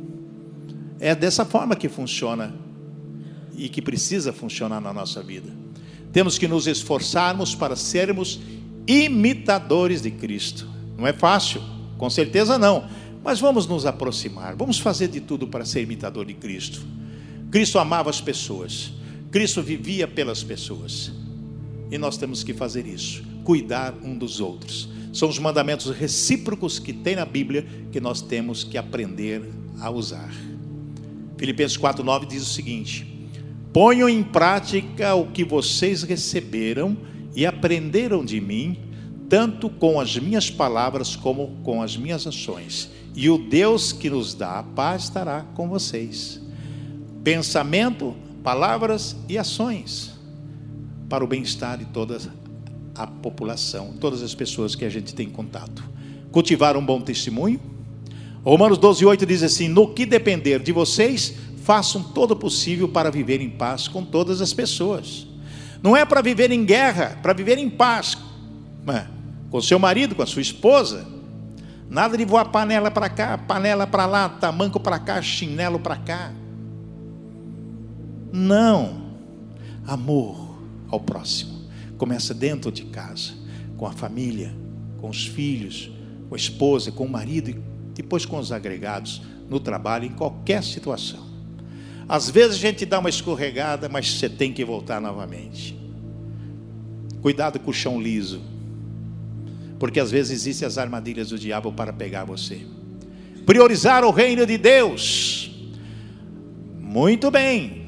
É 0.99 1.13
dessa 1.13 1.43
forma 1.43 1.75
que 1.75 1.89
funciona 1.89 2.53
e 3.57 3.69
que 3.69 3.81
precisa 3.81 4.33
funcionar 4.33 4.79
na 4.81 4.93
nossa 4.93 5.21
vida. 5.21 5.49
Temos 6.11 6.37
que 6.37 6.47
nos 6.47 6.67
esforçarmos 6.67 7.55
para 7.55 7.75
sermos 7.75 8.39
imitadores 8.87 10.01
de 10.01 10.11
Cristo. 10.11 10.67
Não 10.97 11.07
é 11.07 11.13
fácil, 11.13 11.61
com 11.97 12.09
certeza 12.09 12.57
não, 12.57 12.87
mas 13.23 13.39
vamos 13.39 13.67
nos 13.67 13.85
aproximar, 13.85 14.55
vamos 14.55 14.79
fazer 14.79 15.07
de 15.07 15.21
tudo 15.21 15.47
para 15.47 15.65
ser 15.65 15.81
imitador 15.81 16.25
de 16.25 16.33
Cristo. 16.33 16.81
Cristo 17.49 17.79
amava 17.79 18.09
as 18.09 18.21
pessoas, 18.21 18.91
Cristo 19.29 19.61
vivia 19.61 20.07
pelas 20.07 20.43
pessoas, 20.43 21.11
e 21.89 21.97
nós 21.97 22.17
temos 22.17 22.43
que 22.43 22.53
fazer 22.53 22.85
isso, 22.87 23.23
cuidar 23.43 23.93
um 24.03 24.17
dos 24.17 24.39
outros 24.39 24.89
são 25.13 25.27
os 25.27 25.37
mandamentos 25.37 25.89
recíprocos 25.91 26.79
que 26.79 26.93
tem 26.93 27.15
na 27.15 27.25
Bíblia 27.25 27.65
que 27.91 27.99
nós 27.99 28.21
temos 28.21 28.63
que 28.63 28.77
aprender 28.77 29.41
a 29.79 29.89
usar. 29.89 30.31
Filipenses 31.37 31.77
4:9 31.77 32.27
diz 32.27 32.43
o 32.43 32.45
seguinte: 32.45 33.10
Ponham 33.73 34.09
em 34.09 34.21
prática 34.21 35.15
o 35.15 35.27
que 35.27 35.43
vocês 35.43 36.03
receberam 36.03 36.97
e 37.33 37.45
aprenderam 37.45 38.25
de 38.25 38.41
mim, 38.41 38.77
tanto 39.29 39.69
com 39.69 39.99
as 39.99 40.17
minhas 40.17 40.49
palavras 40.49 41.15
como 41.15 41.57
com 41.63 41.81
as 41.81 41.95
minhas 41.95 42.27
ações. 42.27 42.89
E 43.15 43.29
o 43.29 43.37
Deus 43.37 43.93
que 43.93 44.09
nos 44.09 44.33
dá 44.33 44.59
a 44.59 44.63
paz 44.63 45.03
estará 45.03 45.41
com 45.55 45.69
vocês. 45.69 46.41
Pensamento, 47.23 48.13
palavras 48.43 49.15
e 49.29 49.37
ações 49.37 50.19
para 51.07 51.23
o 51.23 51.27
bem-estar 51.27 51.77
de 51.77 51.85
todas 51.85 52.29
a 52.95 53.07
população, 53.07 53.93
todas 53.99 54.21
as 54.21 54.35
pessoas 54.35 54.75
que 54.75 54.83
a 54.83 54.89
gente 54.89 55.15
tem 55.15 55.29
contato. 55.29 55.83
Cultivar 56.31 56.75
um 56.75 56.85
bom 56.85 56.99
testemunho. 56.99 57.59
Romanos 58.43 58.77
12, 58.77 59.05
8 59.05 59.25
diz 59.25 59.43
assim: 59.43 59.67
No 59.67 59.93
que 59.93 60.05
depender 60.05 60.59
de 60.59 60.71
vocês, 60.71 61.35
façam 61.61 62.03
todo 62.03 62.31
o 62.31 62.35
possível 62.35 62.87
para 62.87 63.09
viver 63.09 63.41
em 63.41 63.49
paz 63.49 63.87
com 63.87 64.03
todas 64.03 64.41
as 64.41 64.53
pessoas. 64.53 65.27
Não 65.81 65.95
é 65.95 66.05
para 66.05 66.21
viver 66.21 66.51
em 66.51 66.65
guerra, 66.65 67.17
para 67.21 67.33
viver 67.33 67.57
em 67.57 67.69
paz 67.69 68.17
né? 68.85 69.07
com 69.49 69.61
seu 69.61 69.79
marido, 69.79 70.15
com 70.15 70.21
a 70.21 70.27
sua 70.27 70.41
esposa. 70.41 71.07
Nada 71.89 72.17
de 72.17 72.23
voar 72.23 72.45
panela 72.45 72.89
para 72.89 73.09
cá, 73.09 73.37
panela 73.37 73.85
para 73.85 74.05
lá, 74.05 74.29
tamanco 74.29 74.79
para 74.79 74.99
cá, 74.99 75.21
chinelo 75.21 75.79
para 75.79 75.97
cá. 75.97 76.31
Não. 78.31 79.01
Amor 79.85 80.57
ao 80.89 80.99
próximo 80.99 81.61
começa 82.01 82.33
dentro 82.33 82.71
de 82.71 82.85
casa, 82.85 83.31
com 83.77 83.85
a 83.85 83.91
família, 83.91 84.51
com 84.99 85.07
os 85.07 85.27
filhos, 85.27 85.91
com 86.27 86.33
a 86.33 86.37
esposa, 86.37 86.91
com 86.91 87.05
o 87.05 87.07
marido 87.07 87.51
e 87.51 87.61
depois 87.93 88.25
com 88.25 88.39
os 88.39 88.51
agregados, 88.51 89.21
no 89.47 89.59
trabalho, 89.59 90.05
em 90.05 90.11
qualquer 90.11 90.63
situação. 90.63 91.30
Às 92.11 92.29
vezes 92.29 92.57
a 92.57 92.59
gente 92.59 92.85
dá 92.85 92.99
uma 92.99 93.07
escorregada, 93.07 93.87
mas 93.87 94.15
você 94.15 94.27
tem 94.27 94.51
que 94.51 94.65
voltar 94.65 94.99
novamente. 94.99 95.79
Cuidado 97.21 97.57
com 97.57 97.71
o 97.71 97.73
chão 97.73 98.01
liso, 98.01 98.41
porque 99.79 99.97
às 99.97 100.11
vezes 100.11 100.33
existem 100.33 100.67
as 100.67 100.77
armadilhas 100.77 101.29
do 101.29 101.39
diabo 101.39 101.71
para 101.71 101.93
pegar 101.93 102.25
você. 102.25 102.67
Priorizar 103.45 104.03
o 104.03 104.11
reino 104.11 104.45
de 104.45 104.57
Deus. 104.57 105.57
Muito 106.81 107.31
bem. 107.31 107.85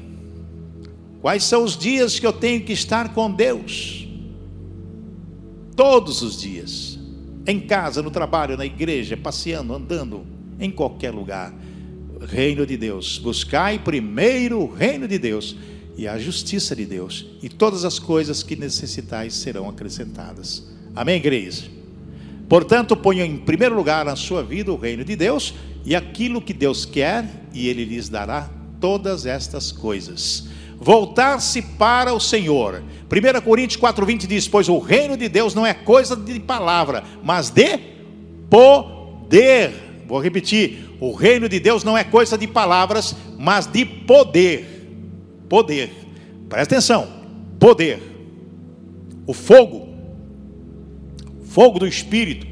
Quais 1.20 1.44
são 1.44 1.62
os 1.62 1.76
dias 1.76 2.18
que 2.18 2.26
eu 2.26 2.32
tenho 2.32 2.62
que 2.64 2.72
estar 2.72 3.12
com 3.12 3.30
Deus? 3.30 4.08
Todos 5.76 6.22
os 6.22 6.40
dias. 6.40 6.98
Em 7.46 7.60
casa, 7.60 8.00
no 8.00 8.10
trabalho, 8.10 8.56
na 8.56 8.64
igreja, 8.64 9.18
passeando, 9.18 9.74
andando, 9.74 10.24
em 10.58 10.70
qualquer 10.70 11.10
lugar. 11.10 11.52
Reino 12.24 12.66
de 12.66 12.76
Deus. 12.76 13.18
Buscai 13.18 13.78
primeiro 13.78 14.60
o 14.60 14.72
reino 14.72 15.06
de 15.06 15.18
Deus 15.18 15.56
e 15.96 16.08
a 16.08 16.18
justiça 16.18 16.74
de 16.74 16.84
Deus, 16.84 17.26
e 17.42 17.48
todas 17.48 17.84
as 17.84 17.98
coisas 17.98 18.42
que 18.42 18.56
necessitais 18.56 19.34
serão 19.34 19.68
acrescentadas. 19.68 20.68
Amém, 20.94 21.16
igreja? 21.16 21.64
Portanto, 22.48 22.96
ponha 22.96 23.24
em 23.24 23.36
primeiro 23.36 23.74
lugar 23.74 24.04
na 24.04 24.16
sua 24.16 24.42
vida 24.42 24.72
o 24.72 24.76
reino 24.76 25.04
de 25.04 25.14
Deus 25.14 25.54
e 25.84 25.94
aquilo 25.94 26.42
que 26.42 26.52
Deus 26.52 26.84
quer, 26.84 27.24
e 27.52 27.68
Ele 27.68 27.84
lhes 27.84 28.08
dará 28.08 28.50
todas 28.80 29.24
estas 29.24 29.70
coisas 29.70 30.48
voltar-se 30.84 31.62
para 31.62 32.12
o 32.12 32.20
Senhor. 32.20 32.82
1 33.10 33.40
Coríntios 33.40 33.80
4,20 33.80 34.26
diz: 34.26 34.48
Pois 34.48 34.68
o 34.68 34.78
reino 34.78 35.16
de 35.16 35.28
Deus 35.28 35.54
não 35.54 35.66
é 35.66 35.72
coisa 35.72 36.14
de 36.14 36.38
palavra, 36.40 37.02
mas 37.22 37.50
de 37.50 37.78
poder. 38.50 39.72
Vou 40.06 40.20
repetir: 40.20 40.93
o 41.04 41.12
reino 41.12 41.50
de 41.50 41.60
Deus 41.60 41.84
não 41.84 41.98
é 41.98 42.02
coisa 42.02 42.38
de 42.38 42.46
palavras, 42.46 43.14
mas 43.38 43.66
de 43.66 43.84
poder. 43.84 44.88
Poder. 45.50 45.92
Presta 46.48 46.74
atenção: 46.74 47.06
poder. 47.58 48.00
O 49.26 49.34
fogo, 49.34 49.86
fogo 51.44 51.78
do 51.78 51.86
Espírito, 51.86 52.46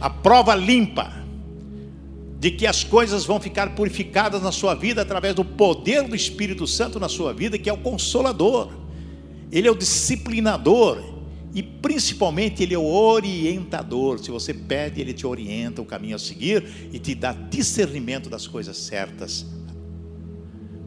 a 0.00 0.08
prova 0.08 0.54
limpa, 0.54 1.12
de 2.38 2.52
que 2.52 2.68
as 2.68 2.84
coisas 2.84 3.24
vão 3.24 3.40
ficar 3.40 3.74
purificadas 3.74 4.42
na 4.42 4.52
sua 4.52 4.74
vida 4.74 5.02
através 5.02 5.34
do 5.34 5.44
poder 5.44 6.06
do 6.06 6.14
Espírito 6.14 6.68
Santo 6.68 7.00
na 7.00 7.08
sua 7.08 7.32
vida, 7.32 7.58
que 7.58 7.68
é 7.68 7.72
o 7.72 7.78
consolador, 7.78 8.70
ele 9.50 9.66
é 9.66 9.70
o 9.70 9.76
disciplinador 9.76 11.02
e 11.54 11.62
principalmente 11.62 12.62
ele 12.62 12.74
é 12.74 12.78
o 12.78 12.86
orientador. 12.86 14.18
Se 14.18 14.30
você 14.30 14.54
pede, 14.54 15.00
ele 15.00 15.12
te 15.12 15.26
orienta 15.26 15.82
o 15.82 15.84
caminho 15.84 16.16
a 16.16 16.18
seguir 16.18 16.64
e 16.92 16.98
te 16.98 17.14
dá 17.14 17.32
discernimento 17.32 18.30
das 18.30 18.46
coisas 18.46 18.76
certas. 18.76 19.46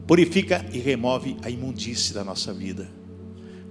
Purifica 0.06 0.64
e 0.72 0.78
remove 0.78 1.36
a 1.42 1.50
imundície 1.50 2.14
da 2.14 2.24
nossa 2.24 2.52
vida. 2.52 2.88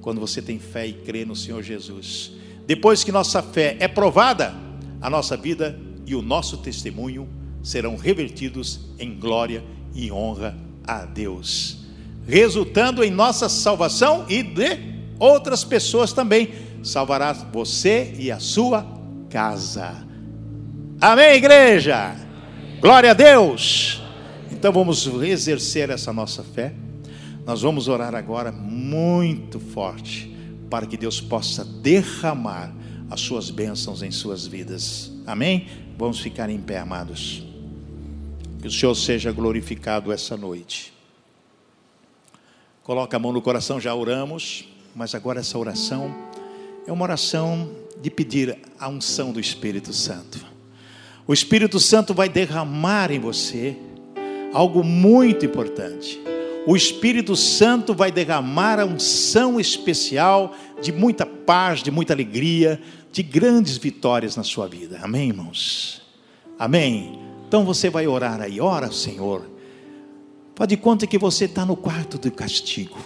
Quando 0.02 0.20
você 0.20 0.42
tem 0.42 0.60
fé 0.60 0.88
e 0.88 0.94
crê 0.94 1.26
no 1.26 1.36
Senhor 1.36 1.62
Jesus. 1.64 2.34
Depois 2.66 3.04
que 3.04 3.12
nossa 3.12 3.42
fé 3.42 3.78
é 3.80 3.88
provada, 3.88 4.54
a 5.02 5.10
nossa 5.10 5.36
vida 5.36 5.80
e 6.06 6.16
o 6.16 6.22
nosso 6.22 6.58
testemunho 6.58 7.28
serão 7.62 7.96
revertidos 7.96 8.82
em 9.00 9.18
glória 9.18 9.64
e 9.96 10.12
honra 10.12 10.58
a 10.86 11.06
Deus, 11.06 11.78
resultando 12.28 13.04
em 13.04 13.12
nossa 13.12 13.48
salvação 13.48 14.26
e 14.30 14.44
de 14.44 14.78
outras 15.20 15.64
pessoas 15.64 16.12
também. 16.12 16.50
Salvará 16.84 17.32
você 17.32 18.14
e 18.20 18.30
a 18.30 18.40
sua 18.40 18.86
casa. 19.30 20.06
Amém, 21.00 21.36
igreja? 21.36 22.14
Glória 22.82 23.12
a 23.12 23.14
Deus. 23.14 24.02
Então 24.52 24.72
vamos 24.74 25.08
exercer 25.08 25.90
essa 25.90 26.12
nossa 26.12 26.44
fé. 26.44 26.74
Nós 27.46 27.62
vamos 27.62 27.88
orar 27.88 28.14
agora 28.14 28.52
muito 28.52 29.62
forte 29.62 30.36
para 30.70 30.86
que 30.86 30.98
Deus 30.98 31.22
possa 31.22 31.64
derramar 31.64 32.74
as 33.10 33.22
suas 33.22 33.50
bênçãos 33.50 34.04
em 34.04 34.12
suas 34.12 34.46
vidas. 34.46 35.10
Amém? 35.26 35.68
Vamos 35.98 36.20
ficar 36.20 36.50
em 36.50 36.60
pé, 36.60 36.80
amados. 36.80 37.46
Que 38.60 38.68
o 38.68 38.72
Senhor 38.72 38.96
seja 38.96 39.32
glorificado 39.32 40.12
essa 40.12 40.36
noite. 40.36 40.94
Coloca 42.84 43.16
a 43.16 43.20
mão 43.20 43.32
no 43.32 43.42
coração, 43.42 43.80
já 43.80 43.96
oramos, 43.96 44.68
mas 44.94 45.16
agora 45.16 45.40
essa 45.40 45.58
oração 45.58 46.33
é 46.86 46.92
uma 46.92 47.04
oração 47.04 47.70
de 48.02 48.10
pedir 48.10 48.58
a 48.80 48.90
unção 48.90 49.32
do 49.32 49.40
Espírito 49.40 49.94
Santo. 49.94 50.46
O 51.26 51.34
Espírito 51.34 51.80
Santo 51.80 52.14
vai 52.14 52.28
derramar 52.28 53.12
em 53.12 53.20
você 53.20 53.78
algo 54.54 54.84
muito 54.84 55.46
importante. 55.46 56.22
O 56.68 56.76
Espírito 56.76 57.36
Santo 57.36 57.94
vai 57.94 58.12
derramar 58.12 58.80
a 58.80 58.86
unção 58.86 59.60
especial 59.60 60.54
de 60.82 60.92
muita 60.92 61.26
paz, 61.26 61.82
de 61.82 61.92
muita 61.92 62.14
alegria, 62.14 62.82
de 63.12 63.24
grandes 63.24 63.78
vitórias 63.78 64.36
na 64.36 64.44
sua 64.44 64.68
vida. 64.68 65.00
Amém, 65.02 65.30
irmãos? 65.30 66.02
Amém. 66.60 67.20
Então 67.48 67.66
você 67.66 67.90
vai 67.90 68.08
orar 68.08 68.42
aí, 68.42 68.60
ora, 68.60 68.92
Senhor. 68.92 69.50
Faz 70.56 70.68
de 70.68 70.78
conta 70.78 71.08
que 71.08 71.18
você 71.18 71.46
está 71.46 71.66
no 71.66 71.76
quarto 71.76 72.18
do 72.18 72.32
castigo. 72.32 72.98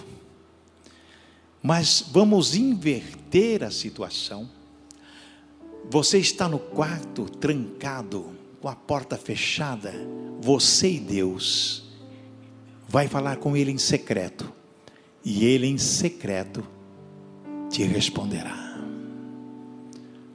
Mas 1.62 2.04
vamos 2.12 2.54
inverter 2.54 3.17
a 3.66 3.70
situação. 3.70 4.48
Você 5.90 6.18
está 6.18 6.48
no 6.48 6.58
quarto 6.58 7.24
trancado, 7.24 8.32
com 8.60 8.68
a 8.68 8.74
porta 8.74 9.16
fechada. 9.16 9.92
Você 10.40 10.92
e 10.92 11.00
Deus 11.00 11.84
vai 12.88 13.08
falar 13.08 13.36
com 13.36 13.56
Ele 13.56 13.70
em 13.70 13.78
secreto. 13.78 14.52
E 15.24 15.44
Ele 15.44 15.66
em 15.66 15.78
secreto 15.78 16.64
te 17.70 17.82
responderá. 17.82 18.78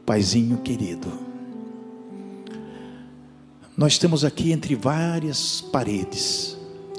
Paizinho 0.06 0.58
querido 0.58 1.34
nós 3.76 3.94
estamos 3.94 4.24
aqui 4.24 4.52
entre 4.52 4.76
várias 4.76 5.60
paredes, 5.60 6.56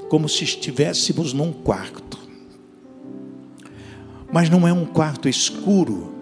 como 0.08 0.28
se 0.28 0.42
estivéssemos 0.42 1.32
num 1.32 1.52
quarto. 1.52 2.18
Mas 4.34 4.50
não 4.50 4.66
é 4.66 4.72
um 4.72 4.84
quarto 4.84 5.28
escuro, 5.28 6.12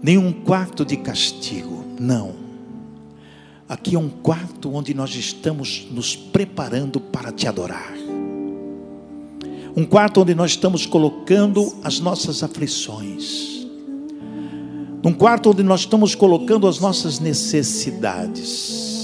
nem 0.00 0.16
um 0.16 0.30
quarto 0.32 0.84
de 0.84 0.96
castigo, 0.96 1.84
não. 1.98 2.32
Aqui 3.68 3.96
é 3.96 3.98
um 3.98 4.08
quarto 4.08 4.72
onde 4.72 4.94
nós 4.94 5.16
estamos 5.16 5.88
nos 5.90 6.14
preparando 6.14 7.00
para 7.00 7.32
te 7.32 7.48
adorar. 7.48 7.92
Um 9.76 9.84
quarto 9.84 10.20
onde 10.20 10.32
nós 10.32 10.52
estamos 10.52 10.86
colocando 10.86 11.74
as 11.82 11.98
nossas 11.98 12.44
aflições. 12.44 13.66
Um 15.04 15.12
quarto 15.12 15.50
onde 15.50 15.64
nós 15.64 15.80
estamos 15.80 16.14
colocando 16.14 16.68
as 16.68 16.78
nossas 16.78 17.18
necessidades 17.18 18.97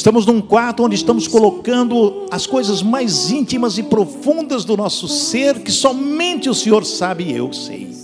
Estamos 0.00 0.24
num 0.24 0.40
quarto 0.40 0.82
onde 0.82 0.94
estamos 0.94 1.28
colocando 1.28 2.26
as 2.30 2.46
coisas 2.46 2.82
mais 2.82 3.30
íntimas 3.30 3.76
e 3.76 3.82
profundas 3.82 4.64
do 4.64 4.74
nosso 4.74 5.06
ser, 5.06 5.58
que 5.60 5.70
somente 5.70 6.48
o 6.48 6.54
Senhor 6.54 6.86
sabe 6.86 7.24
e 7.24 7.36
eu 7.36 7.52
sei. 7.52 7.94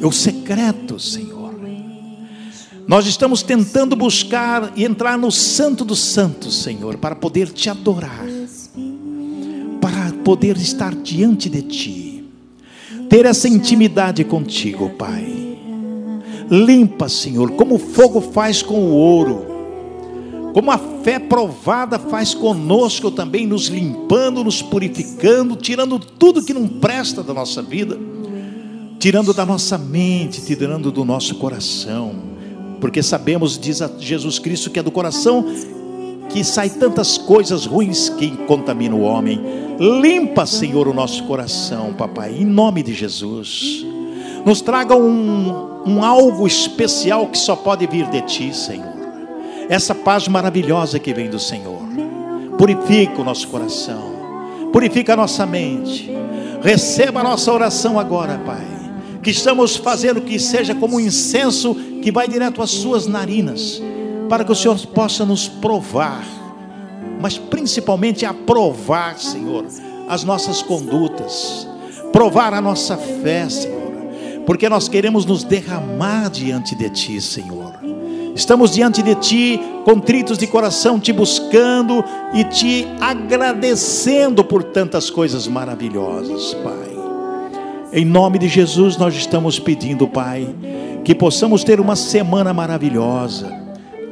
É 0.00 0.06
o 0.06 0.12
secreto, 0.12 1.00
Senhor. 1.00 1.52
Nós 2.86 3.08
estamos 3.08 3.42
tentando 3.42 3.96
buscar 3.96 4.72
e 4.76 4.84
entrar 4.84 5.18
no 5.18 5.32
Santo 5.32 5.84
dos 5.84 5.98
Santos, 5.98 6.62
Senhor, 6.62 6.96
para 6.96 7.16
poder 7.16 7.48
te 7.48 7.68
adorar, 7.68 8.24
para 9.80 10.12
poder 10.22 10.56
estar 10.58 10.94
diante 10.94 11.50
de 11.50 11.62
Ti, 11.62 12.24
ter 13.10 13.26
essa 13.26 13.48
intimidade 13.48 14.22
contigo, 14.22 14.90
Pai. 14.90 15.58
Limpa, 16.48 17.08
Senhor, 17.08 17.50
como 17.50 17.74
o 17.74 17.80
fogo 17.80 18.20
faz 18.20 18.62
com 18.62 18.78
o 18.78 18.92
ouro 18.92 19.55
como 20.56 20.70
a 20.70 20.78
fé 20.78 21.18
provada 21.18 21.98
faz 21.98 22.32
conosco 22.32 23.10
também, 23.10 23.46
nos 23.46 23.66
limpando, 23.66 24.42
nos 24.42 24.62
purificando, 24.62 25.54
tirando 25.54 25.98
tudo 25.98 26.42
que 26.42 26.54
não 26.54 26.66
presta 26.66 27.22
da 27.22 27.34
nossa 27.34 27.60
vida, 27.60 27.98
tirando 28.98 29.34
da 29.34 29.44
nossa 29.44 29.76
mente, 29.76 30.40
tirando 30.40 30.90
do 30.90 31.04
nosso 31.04 31.34
coração, 31.34 32.14
porque 32.80 33.02
sabemos, 33.02 33.58
diz 33.58 33.82
Jesus 33.98 34.38
Cristo, 34.38 34.70
que 34.70 34.78
é 34.78 34.82
do 34.82 34.90
coração 34.90 35.44
que 36.30 36.42
sai 36.42 36.70
tantas 36.70 37.18
coisas 37.18 37.66
ruins 37.66 38.08
que 38.08 38.30
contaminam 38.46 39.00
o 39.00 39.02
homem. 39.02 39.38
Limpa, 39.78 40.46
Senhor, 40.46 40.88
o 40.88 40.94
nosso 40.94 41.22
coração, 41.24 41.92
papai, 41.92 42.34
em 42.34 42.46
nome 42.46 42.82
de 42.82 42.94
Jesus. 42.94 43.84
Nos 44.42 44.62
traga 44.62 44.96
um, 44.96 45.84
um 45.86 46.02
algo 46.02 46.46
especial 46.46 47.26
que 47.26 47.36
só 47.36 47.54
pode 47.54 47.86
vir 47.86 48.08
de 48.08 48.22
Ti, 48.22 48.56
Senhor 48.56 48.95
essa 49.68 49.94
paz 49.94 50.28
maravilhosa 50.28 50.98
que 50.98 51.12
vem 51.12 51.28
do 51.28 51.38
Senhor. 51.38 51.82
Purifica 52.58 53.20
o 53.20 53.24
nosso 53.24 53.48
coração, 53.48 54.70
purifica 54.72 55.12
a 55.12 55.16
nossa 55.16 55.44
mente. 55.44 56.10
Receba 56.62 57.20
a 57.20 57.22
nossa 57.22 57.52
oração 57.52 57.98
agora, 57.98 58.38
Pai. 58.38 58.66
Que 59.22 59.30
estamos 59.30 59.76
fazendo 59.76 60.20
que 60.20 60.38
seja 60.38 60.74
como 60.74 60.96
um 60.96 61.00
incenso 61.00 61.74
que 62.02 62.10
vai 62.12 62.28
direto 62.28 62.62
às 62.62 62.70
suas 62.70 63.06
narinas, 63.06 63.82
para 64.28 64.44
que 64.44 64.52
o 64.52 64.54
Senhor 64.54 64.78
possa 64.86 65.24
nos 65.24 65.48
provar, 65.48 66.24
mas 67.20 67.36
principalmente 67.36 68.24
aprovar, 68.24 69.18
Senhor, 69.18 69.66
as 70.08 70.22
nossas 70.22 70.62
condutas, 70.62 71.68
provar 72.12 72.54
a 72.54 72.60
nossa 72.60 72.96
fé, 72.96 73.48
Senhor, 73.48 73.92
porque 74.46 74.68
nós 74.68 74.88
queremos 74.88 75.26
nos 75.26 75.42
derramar 75.42 76.30
diante 76.30 76.74
de 76.76 76.88
Ti, 76.90 77.20
Senhor. 77.20 77.65
Estamos 78.36 78.72
diante 78.72 79.02
de 79.02 79.14
Ti, 79.14 79.60
contritos 79.82 80.36
de 80.36 80.46
coração, 80.46 81.00
te 81.00 81.10
buscando 81.10 82.04
e 82.34 82.44
te 82.44 82.86
agradecendo 83.00 84.44
por 84.44 84.62
tantas 84.62 85.08
coisas 85.08 85.48
maravilhosas, 85.48 86.52
Pai. 86.62 86.98
Em 87.94 88.04
nome 88.04 88.38
de 88.38 88.46
Jesus, 88.46 88.98
nós 88.98 89.16
estamos 89.16 89.58
pedindo, 89.58 90.06
Pai, 90.06 90.54
que 91.02 91.14
possamos 91.14 91.64
ter 91.64 91.80
uma 91.80 91.96
semana 91.96 92.52
maravilhosa, 92.52 93.50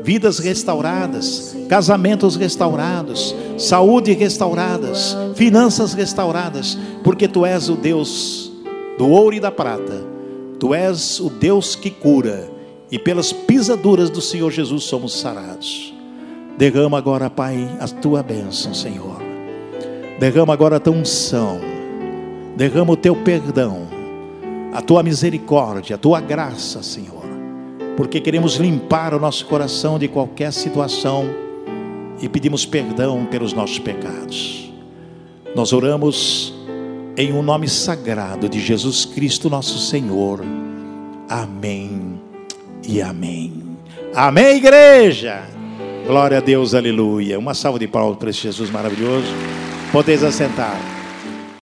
vidas 0.03 0.39
restauradas, 0.39 1.55
casamentos 1.69 2.35
restaurados, 2.35 3.37
saúde 3.59 4.15
restauradas, 4.15 5.15
finanças 5.35 5.93
restauradas, 5.93 6.79
porque 7.05 7.29
Tu 7.29 7.45
és 7.45 7.69
o 7.69 7.75
Deus 7.75 8.51
do 8.97 9.07
ouro 9.07 9.37
e 9.37 9.41
da 9.41 9.51
prata, 9.51 10.03
Tu 10.59 10.73
és 10.73 11.21
o 11.21 11.29
Deus 11.29 11.77
que 11.77 11.91
cura 11.91 12.54
e 12.91 12.99
pelas 12.99 13.33
pisaduras 13.33 14.11
do 14.11 14.21
Senhor 14.21 14.51
Jesus 14.51 14.85
somos 14.85 15.19
sarados. 15.19 15.95
Derrama 16.57 16.99
agora, 16.99 17.29
Pai, 17.29 17.69
a 17.81 17.89
tua 17.89 18.23
bênção, 18.23 18.73
Senhor. 18.73 19.21
Derrama 20.19 20.53
agora 20.53 20.77
a 20.77 20.81
tua 20.81 20.95
unção. 20.95 21.61
Derrama 22.57 22.93
o 22.93 22.97
teu 22.97 23.17
perdão, 23.17 23.89
a 24.73 24.81
tua 24.81 25.03
misericórdia, 25.03 25.97
a 25.97 25.99
tua 25.99 26.21
graça, 26.21 26.83
Senhor. 26.83 27.25
Porque 27.97 28.21
queremos 28.21 28.57
limpar 28.57 29.13
o 29.13 29.19
nosso 29.19 29.47
coração 29.47 29.99
de 29.99 30.07
qualquer 30.07 30.53
situação 30.53 31.29
e 32.21 32.29
pedimos 32.29 32.65
perdão 32.65 33.27
pelos 33.27 33.53
nossos 33.53 33.81
pecados. 33.81 34.73
Nós 35.57 35.73
oramos 35.73 36.55
em 37.17 37.33
um 37.33 37.43
nome 37.43 37.69
sagrado 37.69 38.49
de 38.49 38.61
Jesus 38.61 39.05
Cristo, 39.05 39.51
nosso 39.51 39.79
Senhor. 39.79 40.41
Amém 41.29 42.14
e 42.87 43.03
amém. 43.03 43.53
Amém, 44.15 44.57
igreja. 44.57 45.43
Glória 46.07 46.39
a 46.39 46.41
Deus, 46.41 46.75
aleluia. 46.75 47.39
Uma 47.39 47.55
salva 47.55 47.79
de 47.79 47.89
palmas 47.89 48.19
para 48.19 48.31
esse 48.31 48.41
Jesus 48.41 48.71
maravilhoso. 48.71 49.33
Podeis 49.91 50.23
assentar. 50.23 50.94